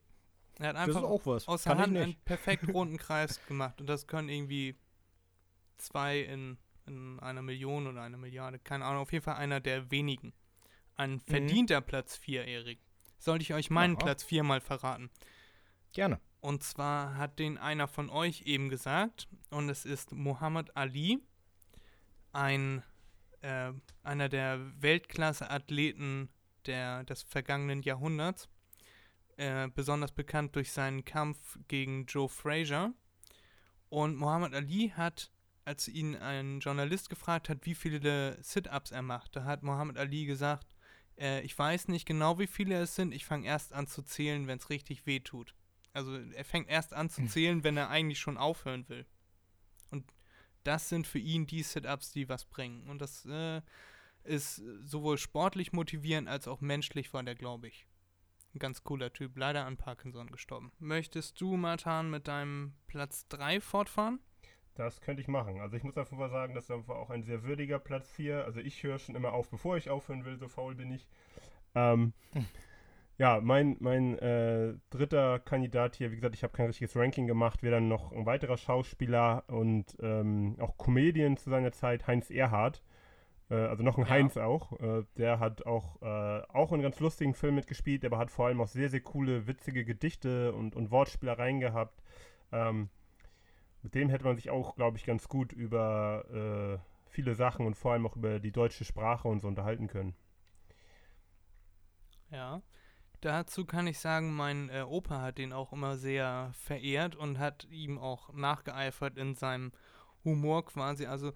[0.61, 1.49] Er hat das ist einfach auch was.
[1.49, 3.81] aus der Hand einen perfekt runden Kreis gemacht.
[3.81, 4.77] Und das können irgendwie
[5.79, 8.59] zwei in, in einer Million oder einer Milliarde.
[8.59, 10.35] Keine Ahnung, auf jeden Fall einer der wenigen.
[10.97, 12.79] Ein verdienter Platz 4, Erik.
[13.19, 14.05] Sollte ich euch meinen Aha.
[14.05, 15.11] Platz 4 mal verraten?
[15.93, 16.21] Gerne.
[16.41, 21.23] Und zwar hat den einer von euch eben gesagt, und es ist Muhammad Ali,
[22.33, 22.83] ein,
[23.41, 26.29] äh, einer der Weltklasse-Athleten
[26.67, 28.49] der, des vergangenen Jahrhunderts,
[29.41, 32.93] äh, besonders bekannt durch seinen Kampf gegen Joe Frazier.
[33.89, 35.33] Und Muhammad Ali hat,
[35.65, 40.27] als ihn ein Journalist gefragt hat, wie viele Sit-Ups er macht, da hat Muhammad Ali
[40.27, 40.77] gesagt,
[41.19, 44.47] äh, ich weiß nicht genau, wie viele es sind, ich fange erst an zu zählen,
[44.47, 45.55] wenn es richtig weh tut.
[45.95, 49.07] Also er fängt erst an zu zählen, wenn er eigentlich schon aufhören will.
[49.91, 50.05] Und
[50.65, 52.89] das sind für ihn die Sit-Ups, die was bringen.
[52.91, 53.63] Und das äh,
[54.23, 57.87] ist sowohl sportlich motivierend als auch menschlich war der, glaube ich.
[58.55, 60.73] Ein ganz cooler Typ, leider an Parkinson gestorben.
[60.79, 64.19] Möchtest du, Martin, mit deinem Platz 3 fortfahren?
[64.75, 65.61] Das könnte ich machen.
[65.61, 68.45] Also ich muss einfach mal sagen, das ist einfach auch ein sehr würdiger Platz 4.
[68.45, 71.07] Also ich höre schon immer auf, bevor ich aufhören will, so faul bin ich.
[71.75, 72.13] Ähm,
[73.19, 77.63] ja, mein, mein äh, dritter Kandidat hier, wie gesagt, ich habe kein richtiges Ranking gemacht,
[77.63, 82.83] wäre dann noch ein weiterer Schauspieler und ähm, auch Comedian zu seiner Zeit, Heinz Erhardt.
[83.51, 84.09] Äh, also noch ein Ja.
[84.09, 84.79] Heinz auch.
[84.81, 88.61] Äh, der hat auch, äh, auch in ganz lustigen Filmen mitgespielt, aber hat vor allem
[88.61, 92.03] auch sehr, sehr coole, witzige Gedichte und, und Wortspielereien gehabt.
[92.53, 92.91] Ähm,
[93.83, 97.77] mit dem hätte man sich auch, glaube ich, ganz gut über äh, viele Sachen und
[97.77, 100.15] vor allem auch über die deutsche Sprache und so unterhalten können.
[102.31, 102.63] Ja.
[103.23, 107.67] Dazu kann ich sagen, mein äh, Opa hat ihn auch immer sehr verehrt und hat
[107.71, 109.73] ihm auch nachgeeifert in seinem
[110.25, 111.07] Humor quasi.
[111.07, 111.33] Also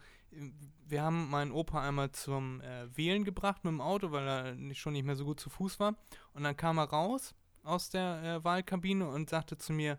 [0.87, 4.81] wir haben meinen Opa einmal zum äh, Wählen gebracht mit dem Auto, weil er nicht,
[4.81, 5.97] schon nicht mehr so gut zu Fuß war.
[6.33, 9.99] Und dann kam er raus aus der äh, Wahlkabine und sagte zu mir,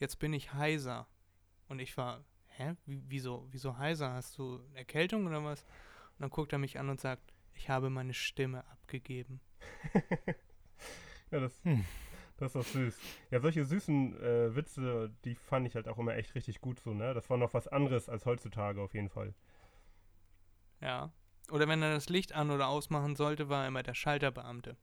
[0.00, 1.06] jetzt bin ich heiser.
[1.68, 4.12] Und ich war, hä, Wie, wieso, wieso heiser?
[4.12, 5.62] Hast du Erkältung oder was?
[5.62, 9.40] Und dann guckt er mich an und sagt, ich habe meine Stimme abgegeben.
[11.30, 11.84] Ja, das, Hm.
[12.36, 12.98] das ist doch süß.
[13.30, 16.94] Ja, solche süßen äh, Witze, die fand ich halt auch immer echt richtig gut so,
[16.94, 17.14] ne?
[17.14, 19.34] Das war noch was anderes als heutzutage auf jeden Fall.
[20.84, 21.10] Ja.
[21.50, 24.76] Oder wenn er das Licht an- oder ausmachen sollte, war er immer der Schalterbeamte.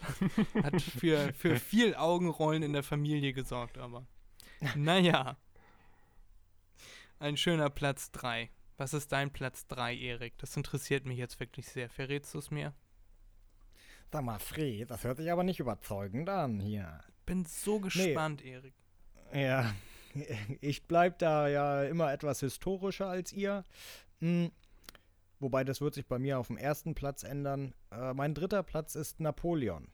[0.62, 4.06] Hat für, für viel Augenrollen in der Familie gesorgt, aber.
[4.76, 5.36] Naja.
[7.18, 8.50] Ein schöner Platz 3.
[8.76, 10.38] Was ist dein Platz 3, Erik?
[10.38, 11.90] Das interessiert mich jetzt wirklich sehr.
[11.90, 12.72] Verrätst du es mir?
[14.12, 17.00] Sag mal, Fred, das hört sich aber nicht überzeugend an hier.
[17.26, 18.74] Bin so gespannt, Erik.
[19.32, 19.74] Ja,
[20.60, 23.64] ich bleib da ja immer etwas historischer als ihr.
[25.40, 27.74] Wobei das wird sich bei mir auf dem ersten Platz ändern.
[27.90, 29.88] Äh, mein dritter Platz ist Napoleon.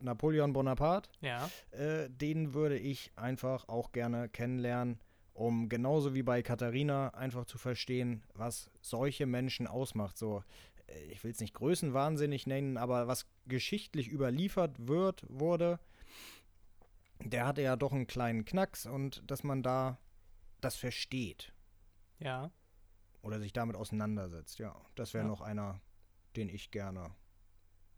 [0.00, 1.10] Napoleon Bonaparte.
[1.20, 1.48] Ja.
[1.70, 5.00] Äh, den würde ich einfach auch gerne kennenlernen,
[5.32, 10.18] um genauso wie bei Katharina einfach zu verstehen, was solche Menschen ausmacht.
[10.18, 10.44] So,
[10.86, 15.80] äh, ich will es nicht größenwahnsinnig nennen, aber was geschichtlich überliefert wird, wurde,
[17.20, 19.98] der hatte ja doch einen kleinen Knacks und dass man da
[20.60, 21.52] das versteht
[22.18, 22.50] Ja.
[23.24, 24.58] Oder sich damit auseinandersetzt.
[24.58, 25.28] Ja, das wäre Ja.
[25.28, 25.80] noch einer,
[26.36, 27.10] den ich gerne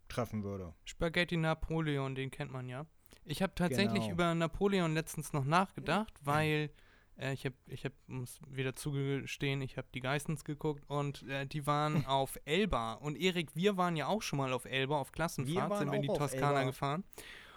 [0.08, 0.74] treffen würde.
[0.84, 2.86] Spaghetti Napoleon, den kennt man ja.
[3.24, 4.12] Ich habe tatsächlich Genau.
[4.14, 6.70] über Napoleon letztens noch nachgedacht, weil
[7.18, 11.44] äh, ich habe, ich habe, muss wieder zugestehen, ich habe die Geistens geguckt und äh,
[11.46, 12.92] die waren auf Elba.
[12.94, 16.02] Und Erik, wir waren ja auch schon mal auf Elba, auf Klassenfahrt, sind wir in
[16.02, 17.02] die Toskana gefahren.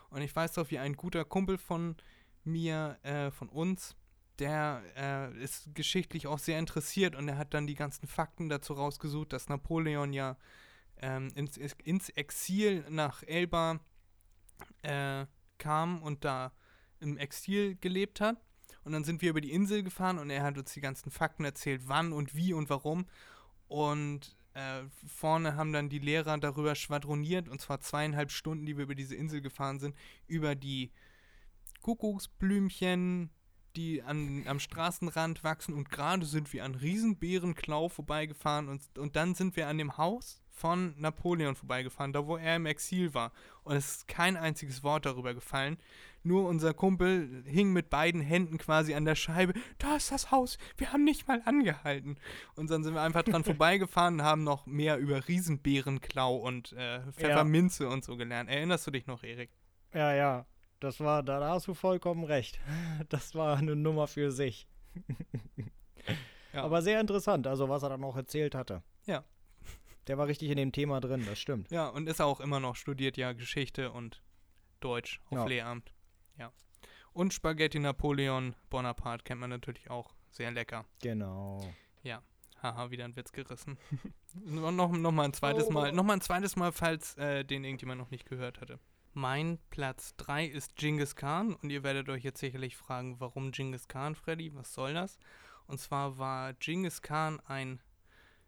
[0.10, 1.96] Und ich weiß doch, wie ein guter Kumpel von
[2.44, 3.96] mir, äh, von uns,
[4.40, 8.74] der äh, ist geschichtlich auch sehr interessiert und er hat dann die ganzen Fakten dazu
[8.74, 10.38] rausgesucht, dass Napoleon ja
[11.02, 13.80] ähm, ins, ins Exil nach Elba
[14.82, 15.26] äh,
[15.58, 16.52] kam und da
[17.00, 18.38] im Exil gelebt hat.
[18.84, 21.44] Und dann sind wir über die Insel gefahren und er hat uns die ganzen Fakten
[21.46, 23.06] erzählt, wann und wie und warum.
[23.68, 28.86] Und äh, vorne haben dann die Lehrer darüber schwadroniert, und zwar zweieinhalb Stunden, die wir
[28.86, 29.96] über diese Insel gefahren sind,
[30.28, 30.92] über die
[31.82, 33.30] Kuckucksblümchen,
[33.76, 35.74] die an, am Straßenrand wachsen.
[35.74, 40.42] Und gerade sind wir an Riesenbärenklau vorbeigefahren und, und dann sind wir an dem Haus
[40.60, 43.32] von Napoleon vorbeigefahren, da wo er im Exil war.
[43.64, 45.78] Und es ist kein einziges Wort darüber gefallen.
[46.22, 49.54] Nur unser Kumpel hing mit beiden Händen quasi an der Scheibe.
[49.78, 50.58] Da ist das Haus.
[50.76, 52.18] Wir haben nicht mal angehalten.
[52.56, 57.00] Und dann sind wir einfach dran vorbeigefahren und haben noch mehr über Riesenbärenklau und äh,
[57.14, 58.50] Pfefferminze und so gelernt.
[58.50, 59.50] Erinnerst du dich noch, Erik?
[59.94, 60.46] Ja, ja,
[60.80, 62.60] das war, da, hast du vollkommen recht.
[63.10, 64.68] Das war eine Nummer für sich.
[66.54, 66.64] Ja.
[66.64, 68.82] Aber sehr interessant, also was er dann auch erzählt hatte.
[69.06, 69.24] Ja.
[70.08, 71.70] Der war richtig in dem Thema drin, das stimmt.
[71.70, 74.24] Ja, und ist auch immer noch, studiert ja Geschichte und
[74.80, 75.46] Deutsch auf Ja.
[75.46, 75.94] Lehramt.
[76.38, 76.52] Ja.
[77.14, 80.16] Und Spaghetti Napoleon Bonaparte kennt man natürlich auch.
[80.32, 80.86] Sehr lecker.
[81.02, 81.62] Genau.
[82.62, 83.78] Haha, wieder ein Witz gerissen.
[84.46, 85.72] noch, noch, mal ein zweites Oh.
[85.72, 85.92] Mal.
[85.92, 88.80] Noch mal ein zweites Mal, falls äh, den irgendjemand noch nicht gehört hatte.
[89.14, 93.88] Mein Platz 3 ist Genghis Khan und ihr werdet euch jetzt sicherlich fragen, warum Genghis
[93.88, 94.54] Khan, Freddy?
[94.54, 95.18] Was soll das?
[95.66, 97.82] Und zwar war Genghis Khan ein,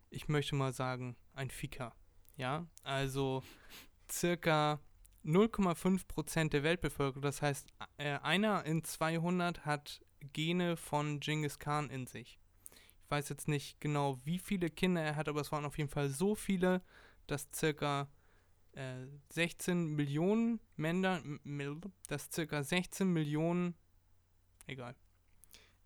[0.09, 1.95] ich möchte mal sagen, ein Ficker.
[2.36, 3.43] Ja, also
[4.09, 4.80] circa
[5.26, 7.22] 0,5% der Weltbevölkerung.
[7.22, 10.01] Das heißt, äh, einer in 200 hat
[10.34, 12.39] Gene von Genghis Khan in sich.
[13.12, 16.07] Weiß jetzt nicht genau, wie viele Kinder er hat, aber es waren auf jeden Fall
[16.07, 16.82] so viele,
[17.28, 18.07] dass circa
[18.72, 21.22] äh, 16 Millionen Männer,
[22.07, 23.76] dass circa 16 Millionen,
[24.66, 24.95] egal,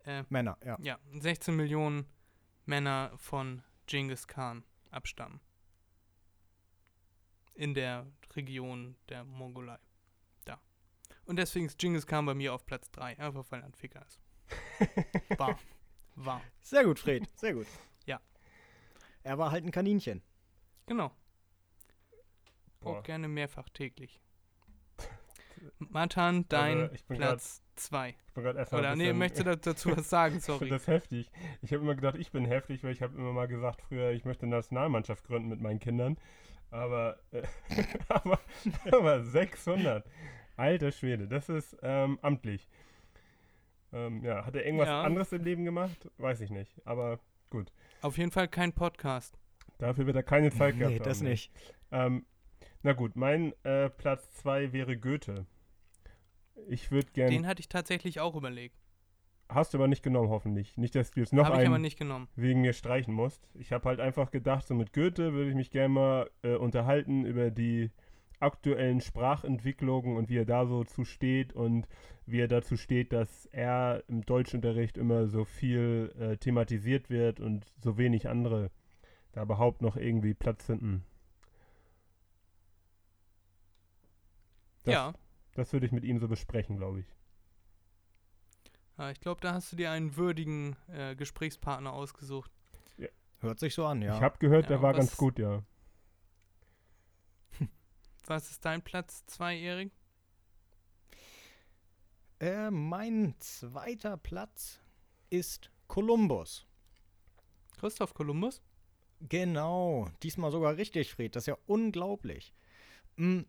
[0.03, 0.78] äh, Männer, ja.
[0.80, 2.05] ja, 16 Millionen
[2.65, 5.39] Männer von Genghis Khan abstammen.
[7.55, 8.05] In der
[8.36, 9.80] Region der Mongolei.
[10.43, 10.61] Da.
[11.26, 14.05] Und deswegen ist Genghis Khan bei mir auf Platz 3, einfach weil er ein Ficker
[14.05, 14.19] ist.
[15.39, 15.57] War.
[16.16, 16.41] War.
[16.61, 17.68] Sehr gut, Fred, sehr gut.
[18.05, 18.20] Ja.
[19.24, 20.22] Er war halt ein Kaninchen.
[20.86, 21.11] Genau.
[22.80, 22.99] Boah.
[22.99, 24.22] Auch gerne mehrfach täglich.
[25.80, 28.09] Matan, dein Also, ich bin Platz 2.
[28.28, 30.38] Ich bin gerade erstmal Oder ein nee, möchtest du da- dazu was sagen?
[30.38, 30.70] Ich finde Sorry.
[30.70, 31.32] das heftig.
[31.61, 34.26] Ich habe immer gedacht, ich bin heftig, weil ich habe immer mal gesagt, früher, ich
[34.26, 36.18] möchte eine Nationalmannschaft gründen mit meinen Kindern.
[36.70, 37.43] Aber, äh,
[38.09, 38.39] aber,
[38.91, 40.05] aber 600.
[40.57, 42.68] Alter Schwede, das ist ähm, amtlich.
[43.95, 45.03] Ähm, ja, hat er irgendwas Ja.
[45.03, 46.11] anderes im Leben gemacht?
[46.17, 46.81] Weiß ich nicht.
[46.85, 47.19] Aber
[48.01, 49.39] Auf jeden Fall kein Podcast.
[49.77, 51.27] dafür wird er keine Zeit gehabt nee, das haben.
[51.29, 51.51] nicht.
[51.91, 52.25] Ähm,
[52.83, 55.45] na gut, mein äh, Platz 2 wäre Goethe.
[56.67, 57.31] Ich würde gerne.
[57.31, 58.75] Den hatte ich tatsächlich auch überlegt.
[59.47, 60.75] Hast du aber nicht genommen, hoffentlich.
[60.75, 62.27] Nicht, dass du jetzt noch Habe ich aber einen nicht genommen.
[62.35, 63.47] wegen mir streichen musst.
[63.53, 67.25] Ich habe halt einfach gedacht, so mit Goethe würde ich mich gerne mal äh, unterhalten
[67.25, 67.91] über die
[68.39, 71.88] aktuellen Sprachentwicklungen und wie er da so zu steht und
[72.25, 77.65] wie er dazu steht, dass er im Deutschunterricht immer so viel äh, thematisiert wird und
[77.79, 78.71] so wenig andere
[79.31, 81.03] da überhaupt noch irgendwie Platz finden.
[84.83, 85.13] Das, ja.
[85.55, 87.05] Das würde ich mit ihm so besprechen, glaube ich.
[88.97, 92.51] ja, ich glaube, da hast du dir einen würdigen äh, Gesprächspartner ausgesucht.
[93.41, 94.15] Hört sich so an, ja.
[94.15, 95.61] Ich habe gehört, Ja, der war ganz gut, ja.
[98.28, 99.91] Was ist dein Platz 2, Erik?
[102.39, 104.80] äh, mein zweiter Platz
[105.30, 106.65] ist Kolumbus.
[107.78, 108.61] Christoph Kolumbus?
[109.21, 111.36] Genau, diesmal sogar richtig, Fred.
[111.36, 112.53] Das ist ja unglaublich.
[113.17, 113.41] Mm,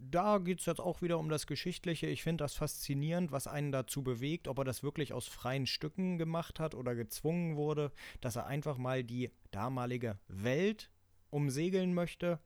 [0.00, 2.06] Da geht es jetzt auch wieder um das Geschichtliche.
[2.06, 6.18] Ich finde das faszinierend, was einen dazu bewegt, ob er das wirklich aus freien Stücken
[6.18, 10.90] gemacht hat oder gezwungen wurde, dass er einfach mal die damalige Welt
[11.30, 12.40] umsegeln möchte,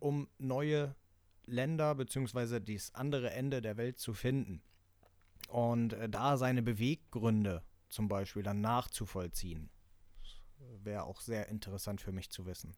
[0.00, 0.94] um neue
[1.46, 2.60] Länder bzw.
[2.60, 4.62] das andere Ende der Welt zu finden.
[5.48, 9.70] Und äh, da seine Beweggründe zum Beispiel dann nachzuvollziehen
[10.84, 12.74] wäre auch sehr interessant für mich zu wissen.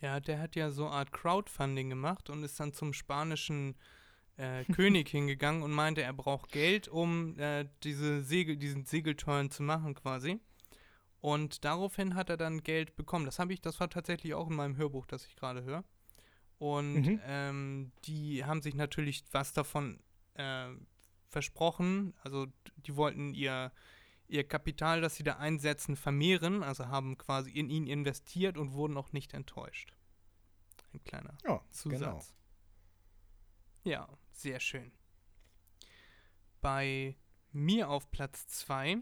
[0.00, 3.76] Ja, der hat ja so eine Art Crowdfunding gemacht und ist dann zum spanischen
[4.36, 9.62] äh, König hingegangen und meinte, er braucht Geld, um äh, diese Segel, diesen Segelturn zu
[9.62, 10.40] machen quasi.
[11.20, 13.26] Und daraufhin hat er dann Geld bekommen.
[13.26, 15.84] Das habe ich, das war tatsächlich auch in meinem Hörbuch, das ich gerade höre.
[16.60, 17.20] Und Mhm.
[17.24, 19.98] ähm, die haben sich natürlich was davon
[20.34, 20.68] äh,
[21.26, 22.12] versprochen.
[22.22, 22.46] Also
[22.76, 23.72] die wollten ihr,
[24.28, 26.62] ihr Kapital, das sie da einsetzen, vermehren.
[26.62, 29.94] Also haben quasi in ihn investiert und wurden auch nicht enttäuscht.
[30.92, 31.98] Ein kleiner Ja, Zusatz.
[31.98, 32.22] genau.
[33.84, 34.92] Ja, sehr schön.
[36.60, 37.16] Bei
[37.52, 38.98] mir auf Platz 2,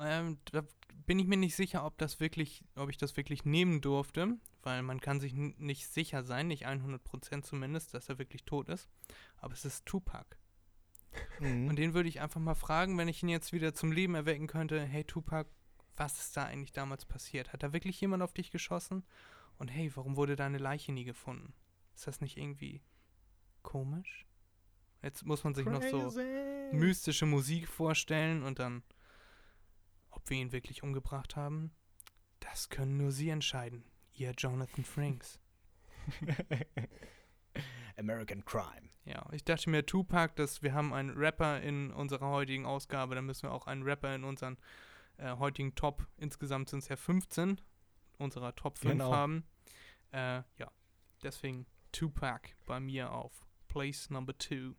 [0.00, 0.64] ähm, da
[1.06, 4.82] bin ich mir nicht sicher, ob das wirklich, ob ich das wirklich nehmen durfte, weil
[4.82, 8.88] man kann sich nicht sicher sein, nicht 100% zumindest, dass er wirklich tot ist.
[9.38, 10.36] Aber es ist Tupac.
[11.40, 11.68] Mhm.
[11.68, 14.46] Und den würde ich einfach mal fragen, wenn ich ihn jetzt wieder zum Leben erwecken
[14.46, 15.50] könnte, hey Tupac,
[15.96, 17.52] was ist da eigentlich damals passiert?
[17.52, 19.04] Hat da wirklich jemand auf dich geschossen?
[19.58, 21.52] Und hey, warum wurde deine Leiche nie gefunden?
[21.94, 22.82] Ist das nicht irgendwie
[23.62, 24.26] komisch?
[25.02, 26.70] Jetzt muss man sich noch so Crazy.
[26.72, 28.82] mystische Musik vorstellen und dann,
[30.10, 31.72] ob wir ihn wirklich umgebracht haben,
[32.40, 33.84] das können nur Sie entscheiden,
[34.20, 35.40] ihr Jonathan Franks.
[37.96, 38.88] American Crime.
[39.04, 43.26] Ja, ich dachte mir, Tupac, dass wir haben einen Rapper in unserer heutigen Ausgabe, dann
[43.26, 44.58] müssen wir auch einen Rapper in unseren
[45.16, 47.60] äh, heutigen Top, insgesamt sind es ja 15,
[48.18, 49.12] unserer Top 5 Genau.
[49.12, 49.44] haben.
[50.12, 50.70] Äh, ja,
[51.22, 54.74] deswegen Tupac bei mir auf Place Number 2.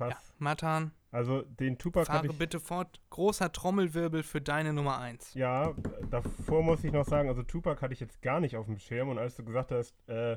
[0.00, 0.28] Krass.
[0.28, 2.38] Ja, Matan, Also den Tupac fahre ich.
[2.38, 3.00] bitte fort.
[3.10, 5.34] Großer Trommelwirbel für deine Nummer 1.
[5.34, 5.74] Ja,
[6.10, 9.08] davor muss ich noch sagen, also Tupac hatte ich jetzt gar nicht auf dem Schirm
[9.08, 10.36] und als du gesagt hast, äh,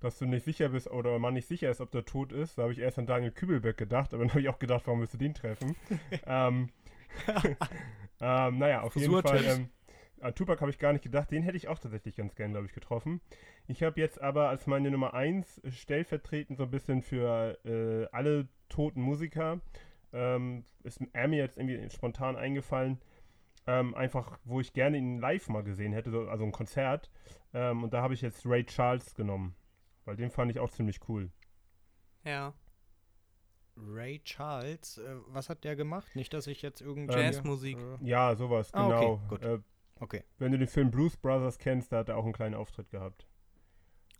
[0.00, 2.62] dass du nicht sicher bist oder man nicht sicher ist, ob der tot ist, da
[2.62, 5.14] habe ich erst an Daniel Kübelbeck gedacht, aber dann habe ich auch gedacht, warum willst
[5.14, 5.74] du den treffen?
[6.26, 6.68] ähm,
[8.20, 9.44] ähm, naja, auf jeden Fall.
[9.44, 9.68] Ähm,
[10.24, 12.66] an Tupac habe ich gar nicht gedacht, den hätte ich auch tatsächlich ganz gern, glaube
[12.66, 13.20] ich, getroffen.
[13.66, 18.48] Ich habe jetzt aber als meine Nummer 1 stellvertretend so ein bisschen für äh, alle
[18.68, 19.60] toten Musiker,
[20.12, 23.00] ähm, ist er mir jetzt irgendwie spontan eingefallen,
[23.66, 27.10] ähm, einfach, wo ich gerne ihn live mal gesehen hätte, so, also ein Konzert.
[27.52, 29.54] Ähm, und da habe ich jetzt Ray Charles genommen,
[30.04, 31.30] weil den fand ich auch ziemlich cool.
[32.24, 32.54] Ja,
[33.76, 36.14] Ray Charles, äh, was hat der gemacht?
[36.14, 37.12] Nicht, dass ich jetzt irgendwie.
[37.18, 37.76] Jazzmusik.
[37.76, 39.28] Äh, Ja, sowas, Ah, okay, genau.
[39.28, 39.42] gut.
[39.42, 39.58] Äh,
[40.04, 40.22] okay.
[40.38, 43.26] wenn du den Film Blues Brothers kennst, da hat er auch einen kleinen Auftritt gehabt.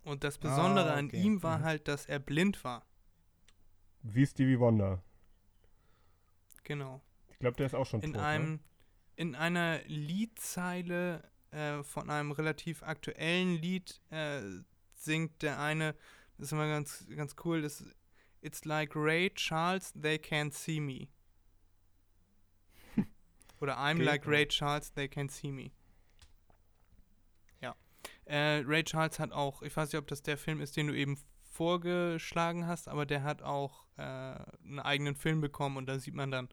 [0.03, 1.21] Und das Besondere Ah, an okay.
[1.23, 1.65] ihm war Mhm.
[1.65, 2.85] halt, dass er blind war.
[4.03, 5.03] Wie Stevie Wonder.
[6.65, 7.01] Genau.
[7.31, 8.21] Ich glaube, der ist auch schon In tot.
[8.21, 8.27] ne?
[8.27, 8.61] einem,
[9.17, 14.41] in einer Liedzeile äh, von einem relativ aktuellen Lied äh,
[14.95, 15.95] singt der eine,
[16.37, 17.85] das ist immer ganz, ganz cool, das
[18.41, 21.09] It's like Ray Charles, they can't see me.
[23.65, 24.27] Oder I'm Okay, like.
[24.27, 25.71] Ray Charles, they can't see me.
[27.63, 27.75] Ja.
[28.27, 30.95] Äh, Ray Charles hat auch, ich weiß nicht, ob das der Film ist, den du
[30.95, 31.19] eben
[31.51, 36.31] vorgeschlagen hast, aber der hat auch äh, einen eigenen Film bekommen und da sieht man
[36.31, 36.51] dann,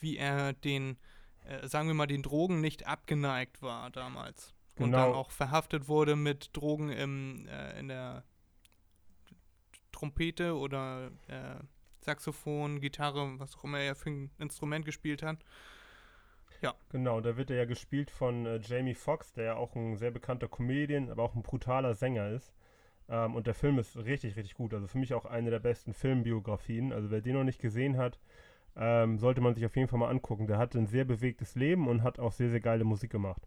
[0.00, 0.96] wie er den,
[1.44, 4.52] äh, sagen wir mal, den Drogen nicht abgeneigt war damals.
[4.76, 5.14] Und dann Genau.
[5.18, 8.24] auch verhaftet wurde mit Drogen im, äh, in der
[9.92, 11.56] Trompete oder äh,
[12.00, 15.38] Saxophon, Gitarre, was auch immer er für ein Instrument gespielt hat.
[16.90, 20.10] Genau, da wird er ja gespielt von äh, Jamie Foxx, der ja auch ein sehr
[20.10, 22.52] bekannter Comedian, aber auch ein brutaler Sänger ist.
[23.08, 24.74] Ähm, und der Film ist richtig, richtig gut.
[24.74, 26.92] Also für mich auch eine der besten Filmbiografien.
[26.92, 28.18] Also wer den noch nicht gesehen hat,
[28.76, 30.46] ähm, sollte man sich auf jeden Fall mal angucken.
[30.46, 33.42] Der hatte ein sehr bewegtes Leben und hat auch sehr, sehr geile Musik gemacht.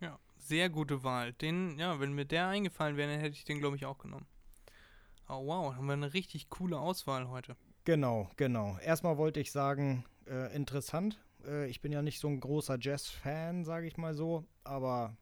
[0.00, 1.32] Ja, sehr gute Wahl.
[1.34, 4.26] Den, ja, wenn mir der eingefallen wäre, dann hätte ich den, glaube ich, auch genommen.
[5.28, 7.56] Oh wow, haben wir eine richtig coole Auswahl heute.
[7.84, 8.78] Genau, genau.
[8.78, 11.18] Erstmal wollte ich sagen, äh, interessant.
[11.46, 15.16] Äh, ich bin ja nicht so ein großer Jazz-Fan, sage ich mal so, aber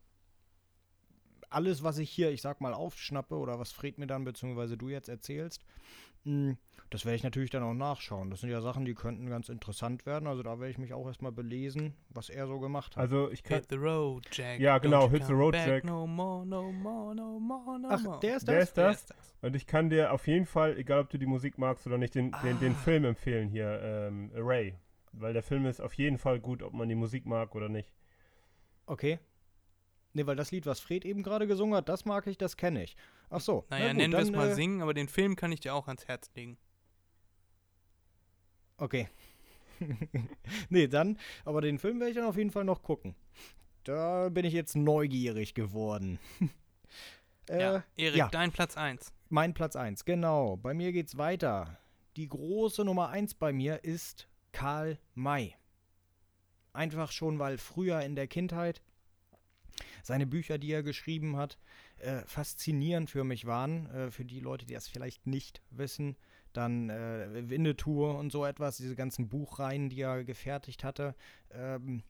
[1.51, 4.89] alles, was ich hier, ich sag mal, aufschnappe oder was Fred mir dann, beziehungsweise du
[4.89, 5.65] jetzt erzählst,
[6.25, 6.57] mh,
[6.91, 8.31] das werde ich natürlich dann auch nachschauen.
[8.31, 10.27] Das sind ja Sachen, die könnten ganz interessant werden.
[10.29, 13.03] Also da werde ich mich auch erstmal belesen, was er so gemacht hat.
[13.03, 13.59] Also ich kann.
[13.61, 14.61] Hit the road, Jack.
[14.61, 15.85] Ja, genau, Hit the road, Jack.
[15.85, 18.21] No more, no more, no more, no Ach, more.
[18.21, 18.65] der ist das?
[18.65, 18.97] ist Wer das?
[19.01, 19.35] ist das?
[19.43, 22.15] Und ich kann dir auf jeden Fall, egal ob du die Musik magst oder nicht,
[22.15, 22.79] den, den, den Ah.
[22.79, 24.75] Film empfehlen hier, ähm, Ray.
[25.17, 27.93] Weil der Film ist auf jeden Fall gut, ob man die Musik mag oder nicht.
[28.87, 29.19] Okay.
[30.12, 32.85] Nee, weil das Lied, was Fred eben gerade gesungen hat, das mag ich, das kenne
[32.85, 32.97] ich.
[33.31, 33.65] Ach so.
[33.69, 35.75] Naja, na gut, nennen wir es mal äh, singen, aber den Film kann ich dir
[35.75, 36.57] auch ans Herz legen.
[38.77, 39.09] Okay.
[40.69, 43.15] nee, dann, aber den Film werde ich dann auf jeden Fall noch gucken.
[43.83, 46.19] Da bin ich jetzt neugierig geworden.
[47.49, 48.29] äh, ja, Erik, ja.
[48.29, 49.12] dein Platz 1.
[49.31, 50.57] Mein Platz 1, genau.
[50.57, 51.79] Bei mir geht's weiter.
[52.17, 55.57] Die große Nummer 1 bei mir ist Karl May.
[56.73, 58.83] Einfach schon, weil früher in der Kindheit
[60.03, 61.59] seine Bücher, die er geschrieben hat,
[61.99, 63.91] äh, faszinierend für mich waren.
[63.91, 66.17] Äh, für die Leute, die das vielleicht nicht wissen.
[66.53, 71.17] Dann äh, Winnetou und so etwas, diese ganzen Buchreihen, die er gefertigt hatte.
[71.51, 72.05] Ähm,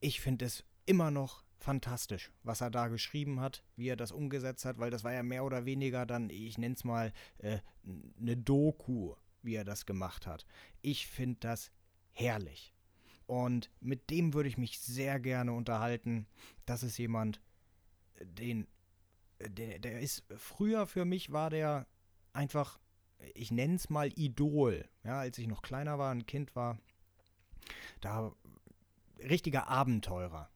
[0.00, 4.64] ich finde es immer noch fantastisch, was er da geschrieben hat, wie er das umgesetzt
[4.64, 7.58] hat, weil das war ja mehr oder weniger dann, ich nenne es mal, äh,
[8.18, 9.16] eine Doku,
[9.46, 10.44] wie er das gemacht hat.
[10.82, 11.70] Ich finde das
[12.12, 12.74] herrlich.
[13.26, 16.26] Und mit dem würde ich mich sehr gerne unterhalten.
[16.64, 17.40] Das ist jemand,
[18.20, 18.66] den,
[19.40, 21.86] der, der ist, früher für mich war der
[22.32, 22.78] einfach,
[23.34, 24.88] ich nenne es mal Idol.
[25.02, 26.78] Ja, als ich noch kleiner war, ein Kind war,
[28.00, 28.32] da
[29.18, 30.50] richtiger Abenteurer.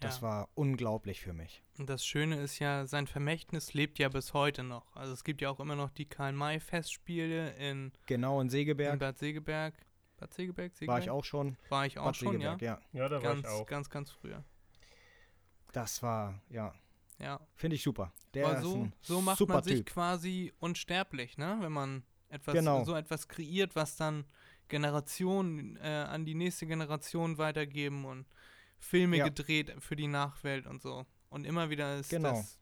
[0.00, 0.22] Das Ja.
[0.22, 1.62] war unglaublich für mich.
[1.76, 4.94] Und das Schöne ist ja, sein Vermächtnis lebt ja bis heute noch.
[4.94, 9.18] Also es gibt ja auch immer noch die Karl-May-Festspiele in, Genau, in in Segeberg Bad
[9.18, 9.74] Segeberg.
[10.18, 10.72] Bad Segeberg?
[10.76, 10.94] Segeberg?
[10.96, 11.56] war ich auch schon.
[11.68, 12.80] War ich auch Bad schon, Segeberg, ja.
[12.92, 13.00] ja.
[13.00, 13.66] Ja, da war Ganz, ich auch.
[13.66, 14.44] ganz, ganz früher.
[15.72, 16.72] Das war, ja,
[17.18, 17.40] Ja.
[17.54, 18.12] finde ich super.
[18.34, 19.86] Der Aber ist so, ein so macht super man sich Typ.
[19.86, 21.56] quasi unsterblich, ne?
[21.60, 22.84] Wenn man etwas, Genau.
[22.84, 24.24] so etwas kreiert, was dann
[24.68, 28.26] Generationen äh, an die nächste Generation weitergeben und
[28.78, 29.24] Filme Ja.
[29.24, 31.04] gedreht für die Nachwelt und so.
[31.30, 32.30] Und immer wieder ist Genau.
[32.32, 32.58] das,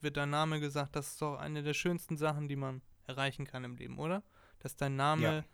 [0.00, 3.64] wird dein Name gesagt, das ist doch eine der schönsten Sachen, die man erreichen kann
[3.64, 4.22] im Leben, oder?
[4.58, 5.44] Dass dein Name Ja.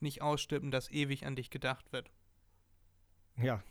[0.00, 2.10] nicht ausstirbt und dass ewig an dich gedacht wird.
[3.36, 3.62] Ja,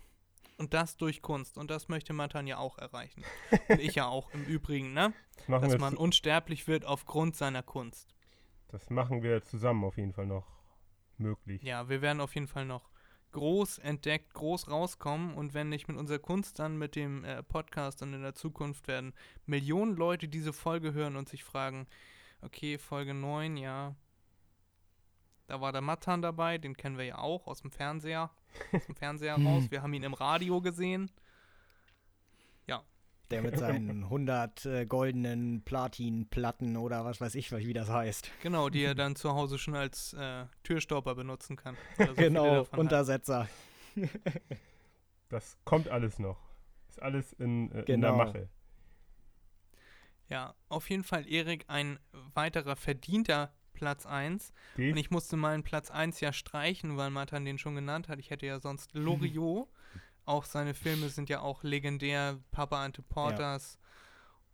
[0.58, 1.58] Und das durch Kunst.
[1.58, 3.24] Und das möchte Matan ja auch erreichen.
[3.70, 5.12] Und ich ja auch im Übrigen, ne?
[5.48, 8.14] Machen, Dass man unsterblich wird aufgrund seiner Kunst.
[8.68, 10.46] das machen wir zusammen auf jeden Fall noch
[11.18, 11.64] möglich.
[11.64, 12.91] Ja, wir werden auf jeden Fall noch
[13.32, 18.02] groß entdeckt, groß rauskommen und wenn nicht mit unserer Kunst, dann mit dem äh, Podcast
[18.02, 19.14] und in der Zukunft werden
[19.46, 21.88] Millionen Leute diese Folge hören und sich fragen,
[22.42, 23.96] okay, Folge 9, ja,
[25.48, 28.32] da war der Matan dabei, den kennen wir ja auch aus dem Fernseher,
[28.72, 31.12] aus dem Fernseher raus, wir haben ihn im Radio gesehen.
[33.32, 38.30] Der mit seinen 100 äh, goldenen Platinplatten oder was weiß ich, wie das heißt.
[38.42, 41.76] Genau, die er dann zu Hause schon als äh, Türstopper benutzen kann.
[41.98, 42.78] so genau, hat.
[42.78, 43.48] Untersetzer.
[45.30, 46.38] Das kommt alles noch.
[46.90, 48.16] Ist alles in, äh, in Genau.
[48.18, 48.50] der Mache.
[50.28, 52.00] Ja, auf jeden Fall, Erik, ein
[52.34, 54.54] weiterer verdienter Platz 1.
[54.78, 58.20] Die, Und ich musste meinen Platz 1 ja streichen, weil Matan den schon genannt hat.
[58.20, 59.68] Ich hätte ja sonst Loriot.
[60.26, 62.40] auch seine Filme sind ja auch legendär.
[62.52, 63.80] Papa Ante Porters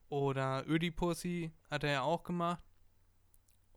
[0.10, 2.64] oder Ödipussy hat er ja auch gemacht.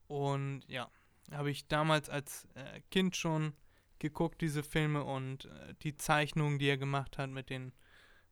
[0.07, 0.91] Und ja,
[1.31, 3.55] habe ich damals als äh, Kind schon
[3.99, 7.73] geguckt, diese Filme und äh, die Zeichnungen, die er gemacht hat mit den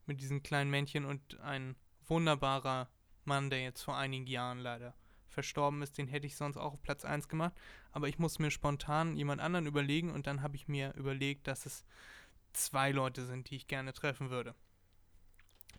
[0.08, 2.88] mit diesen kleinen Männchen und ein wunderbarer
[3.24, 4.94] Mann, der jetzt vor einigen Jahren leider
[5.28, 7.52] verstorben ist, den hätte ich sonst auch auf Platz 1 gemacht.
[7.92, 11.66] Aber ich muss mir spontan jemand anderen überlegen und dann habe ich mir überlegt, dass
[11.66, 11.84] es
[12.64, 14.54] zwei Leute sind, die ich gerne treffen würde.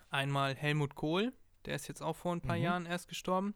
[0.10, 1.34] Einmal Helmut Kohl,
[1.66, 2.64] der ist jetzt auch vor ein paar Mhm.
[2.64, 3.54] Jahren erst gestorben.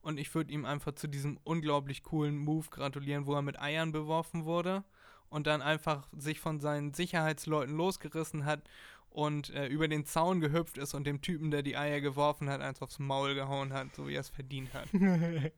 [0.00, 3.90] Und ich würde ihm einfach zu diesem unglaublich coolen Move gratulieren, wo er mit Eiern
[3.90, 4.84] beworfen wurde
[5.28, 8.62] und dann einfach sich von seinen Sicherheitsleuten losgerissen hat
[9.10, 12.60] und äh, über den Zaun gehüpft ist und dem Typen, der die Eier geworfen hat,
[12.60, 14.88] eins aufs Maul gehauen hat, so wie er es verdient hat.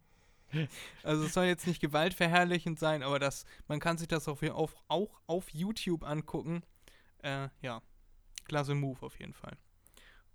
[1.02, 4.74] Also es soll jetzt nicht gewaltverherrlichend sein, aber das, man kann sich das auch, auf,
[4.88, 6.62] auch auf YouTube angucken.
[7.22, 7.82] Äh, ja,
[8.44, 9.56] klasse Move auf jeden Fall.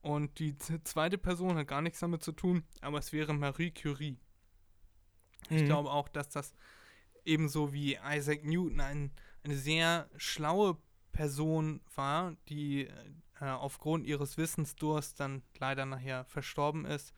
[0.02, 4.20] Und die zweite Person hat gar nichts damit zu tun, aber es wäre Marie Curie.
[5.50, 5.66] Ich Mhm.
[5.66, 6.54] glaube auch, dass das
[7.26, 9.12] ebenso wie Isaac Newton ein,
[9.44, 10.78] eine sehr schlaue
[11.14, 12.88] Person war, die
[13.40, 17.14] äh, aufgrund ihres Wissensdursts dann leider nachher verstorben ist,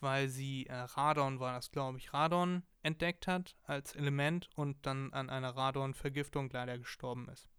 [0.00, 5.12] weil sie äh, Radon war das, glaube ich, Radon entdeckt hat als Element und dann
[5.12, 7.49] an einer Radon-Vergiftung leider gestorben ist.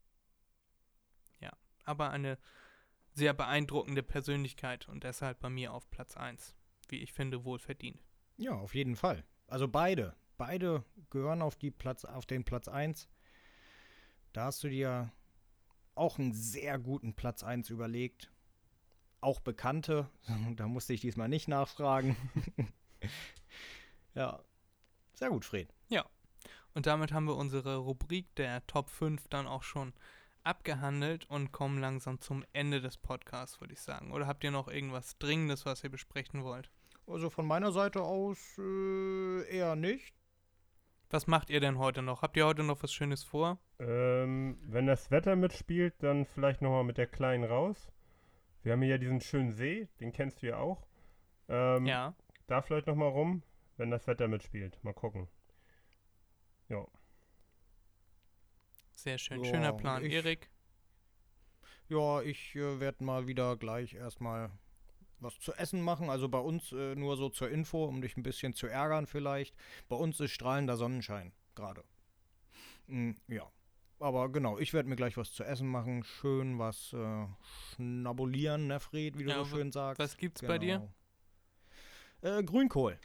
[1.82, 2.38] Ja, aber eine
[3.14, 6.56] sehr beeindruckende Persönlichkeit und deshalb bei mir auf Platz 1,
[6.90, 8.00] wie ich finde, wohlverdient.
[8.38, 9.24] Ja, auf jeden Fall.
[9.48, 10.16] Also beide.
[10.38, 13.08] Beide gehören auf, die Platz, auf den Platz 1.
[14.34, 15.12] Da hast du dir
[15.94, 18.32] auch einen sehr guten Platz 1 überlegt.
[19.20, 20.10] Auch Bekannte.
[20.56, 22.16] Da musste ich diesmal nicht nachfragen.
[24.16, 24.42] ja.
[25.14, 25.72] Sehr gut, Fred.
[26.74, 29.94] Und damit haben wir unsere Rubrik der Top 5 dann auch schon
[30.44, 34.12] abgehandelt und kommen langsam zum Ende des Podcasts, würde ich sagen.
[34.12, 36.70] Oder habt ihr noch irgendwas Dringendes, was ihr besprechen wollt?
[37.08, 40.14] Also von meiner Seite aus äh, eher nicht.
[41.10, 42.22] Was macht ihr denn heute noch?
[42.22, 43.60] Habt ihr heute noch was Schönes vor?
[43.80, 47.92] Ähm, wenn das Wetter mitspielt, dann vielleicht nochmal mit der Kleinen raus.
[48.64, 50.88] Wir haben hier ja diesen schönen See, den kennst du ja auch.
[51.50, 52.16] Ähm, Ja.
[52.48, 53.44] Da vielleicht nochmal rum,
[53.78, 54.82] wenn das Wetter mitspielt.
[54.84, 55.28] Mal gucken.
[56.70, 56.86] Ja.
[59.02, 59.44] Sehr schön.
[59.44, 60.06] Ja, Schöner Plan.
[60.06, 60.52] ich- Erik?
[61.90, 64.52] Ja, ich äh, werde mal wieder gleich erstmal
[65.20, 66.10] was zu essen machen.
[66.12, 69.56] Also bei uns äh, nur so zur Info, um dich ein bisschen zu ärgern vielleicht.
[69.90, 71.84] Bei uns ist strahlender Sonnenschein gerade.
[72.86, 73.52] Mm, ja.
[74.00, 76.04] Aber genau, ich werde mir gleich was zu essen machen.
[76.04, 77.26] Schön was äh,
[77.76, 80.00] schnabulieren, ne, Fred, wie du Ja, so schön sagst.
[80.00, 80.88] Was gibt's bei dir?
[82.22, 82.38] Genau.
[82.38, 83.00] Äh, Grünkohl.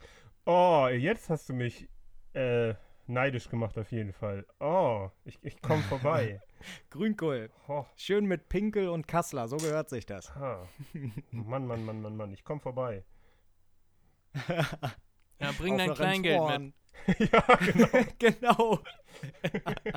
[0.45, 1.89] Oh, jetzt hast du mich
[2.35, 2.75] äh,
[3.09, 4.47] neidisch gemacht auf jeden Fall.
[4.61, 6.41] Oh, ich, ich komme vorbei.
[6.91, 7.51] Grünkohl.
[7.69, 10.35] Oh, Schön mit Pinkel und Kassler, so gehört sich das.
[10.35, 10.69] ha.
[11.31, 13.05] Mann, Mann, Mann, Mann, Mann, ich komme vorbei.
[15.39, 16.51] Ja, bring Auf dein Kleingeld mit.
[16.51, 16.75] Rendsborn.
[17.31, 17.57] ja,
[18.19, 18.81] genau.
[19.45, 19.91] genau.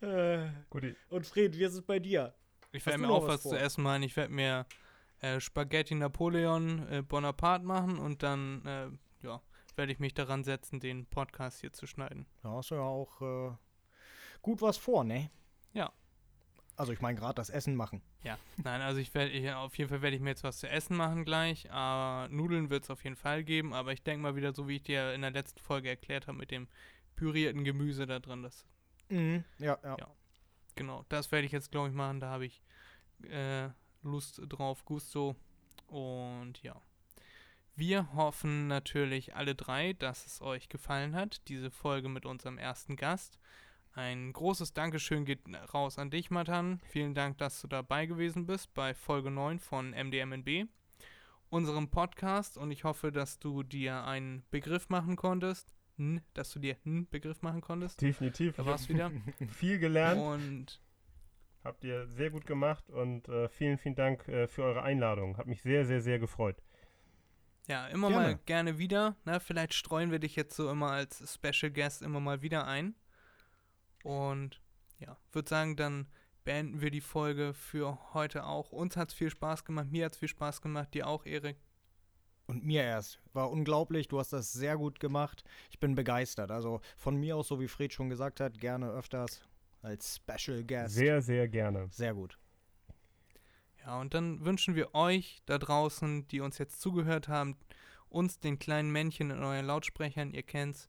[0.00, 2.34] Äh, Gut, und Fred, wie ist es bei dir?
[2.72, 4.02] Ich werde mir auch was was zu essen machen.
[4.02, 4.66] Ich werde mir
[5.20, 9.40] äh, Spaghetti Napoleon äh, Bonaparte machen und dann äh, ja,
[9.76, 12.26] werde ich mich daran setzen, den Podcast hier zu schneiden.
[12.42, 13.52] Da hast du ja auch äh,
[14.42, 15.30] gut was vor, ne?
[15.72, 15.92] Ja.
[16.76, 18.02] Also ich meine gerade das Essen machen.
[18.24, 20.96] Ja, nein, also ich werde, auf jeden Fall werde ich mir jetzt was zu essen
[20.96, 21.70] machen gleich.
[21.70, 23.74] Aber Nudeln wird es auf jeden Fall geben.
[23.74, 26.38] Aber ich denke mal wieder, so wie ich dir in der letzten Folge erklärt habe,
[26.38, 26.68] mit dem
[27.16, 28.42] pürierten Gemüse da drin.
[28.42, 28.66] Das,
[29.08, 29.44] Mhm.
[29.58, 29.96] Ja, ja.
[29.98, 30.08] Ja.
[30.74, 32.20] genau, das werde ich jetzt, glaube ich, machen.
[32.20, 32.62] Da habe ich
[33.28, 33.68] äh,
[34.02, 35.36] Lust drauf, Gusto.
[35.88, 36.80] Und ja.
[37.74, 42.96] Wir hoffen natürlich alle drei, dass es euch gefallen hat, diese Folge mit unserem ersten
[42.96, 43.38] Gast.
[43.94, 45.40] Ein großes Dankeschön geht
[45.72, 46.80] raus an dich, Matan.
[46.88, 50.68] Vielen Dank, dass du dabei gewesen bist bei Folge 9 von MDMNB,
[51.48, 52.58] unserem Podcast.
[52.58, 55.74] Und ich hoffe, dass du dir einen Begriff machen konntest.
[55.98, 58.00] N, dass du dir einen Begriff machen konntest.
[58.02, 58.56] definitiv.
[58.56, 59.10] Da Ich war's wieder.
[59.48, 60.20] viel gelernt.
[60.20, 60.80] Und
[61.64, 65.36] Habt ihr sehr gut gemacht und äh, vielen, vielen Dank äh, für eure Einladung.
[65.36, 66.56] Hat mich sehr, sehr, sehr gefreut.
[67.68, 68.26] Ja, immer Gerne.
[68.26, 69.16] mal gerne wieder.
[69.24, 72.94] Na, vielleicht streuen wir dich jetzt so immer als Special Guest immer mal wieder ein.
[74.02, 74.60] Und
[74.98, 76.08] ja, würde sagen, dann
[76.44, 78.72] beenden wir die Folge für heute auch.
[78.72, 81.56] Uns hat es viel Spaß gemacht, mir hat es viel Spaß gemacht, dir auch, Erik.
[82.46, 83.20] Und mir erst.
[83.32, 85.44] War unglaublich, du hast das sehr gut gemacht.
[85.70, 86.50] Ich bin begeistert.
[86.50, 89.40] Also von mir aus, so wie Fred schon gesagt hat, gerne öfters
[89.80, 90.94] als Special Guest.
[90.94, 91.88] Sehr, sehr gerne.
[91.90, 92.38] sehr gut.
[93.84, 97.56] Ja, und dann wünschen wir euch da draußen, die uns jetzt zugehört haben,
[98.08, 100.88] uns, den kleinen Männchen in euren Lautsprechern, ihr kennt's.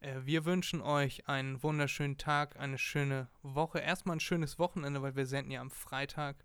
[0.00, 3.80] Äh, wir wünschen euch einen wunderschönen Tag, eine schöne Woche.
[3.80, 6.44] Erstmal ein schönes Wochenende, weil wir senden ja am Freitag.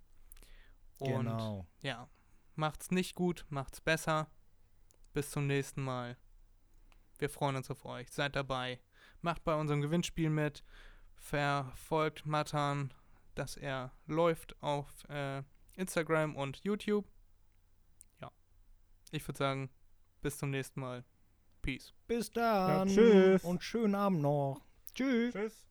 [0.97, 1.67] Und genau.
[1.81, 2.09] ja,
[2.55, 4.29] macht's nicht gut, macht's besser.
[5.13, 6.17] Bis zum nächsten Mal.
[7.17, 8.09] Wir freuen uns auf euch.
[8.11, 8.79] Seid dabei.
[9.21, 10.63] Macht bei unserem Gewinnspiel mit.
[11.15, 12.93] Verfolgt Matan,
[13.35, 15.43] dass er läuft auf äh,
[15.79, 17.05] Instagram und YouTube.
[18.21, 18.31] Ja.
[19.11, 19.69] Ich würde sagen,
[20.21, 21.03] bis zum nächsten Mal.
[21.61, 21.93] Peace.
[22.07, 22.87] Bis dann.
[22.87, 23.43] tschüss.
[23.43, 24.61] Und schönen Abend noch.
[24.93, 25.33] Tschüss.
[25.33, 25.68] Tschüss.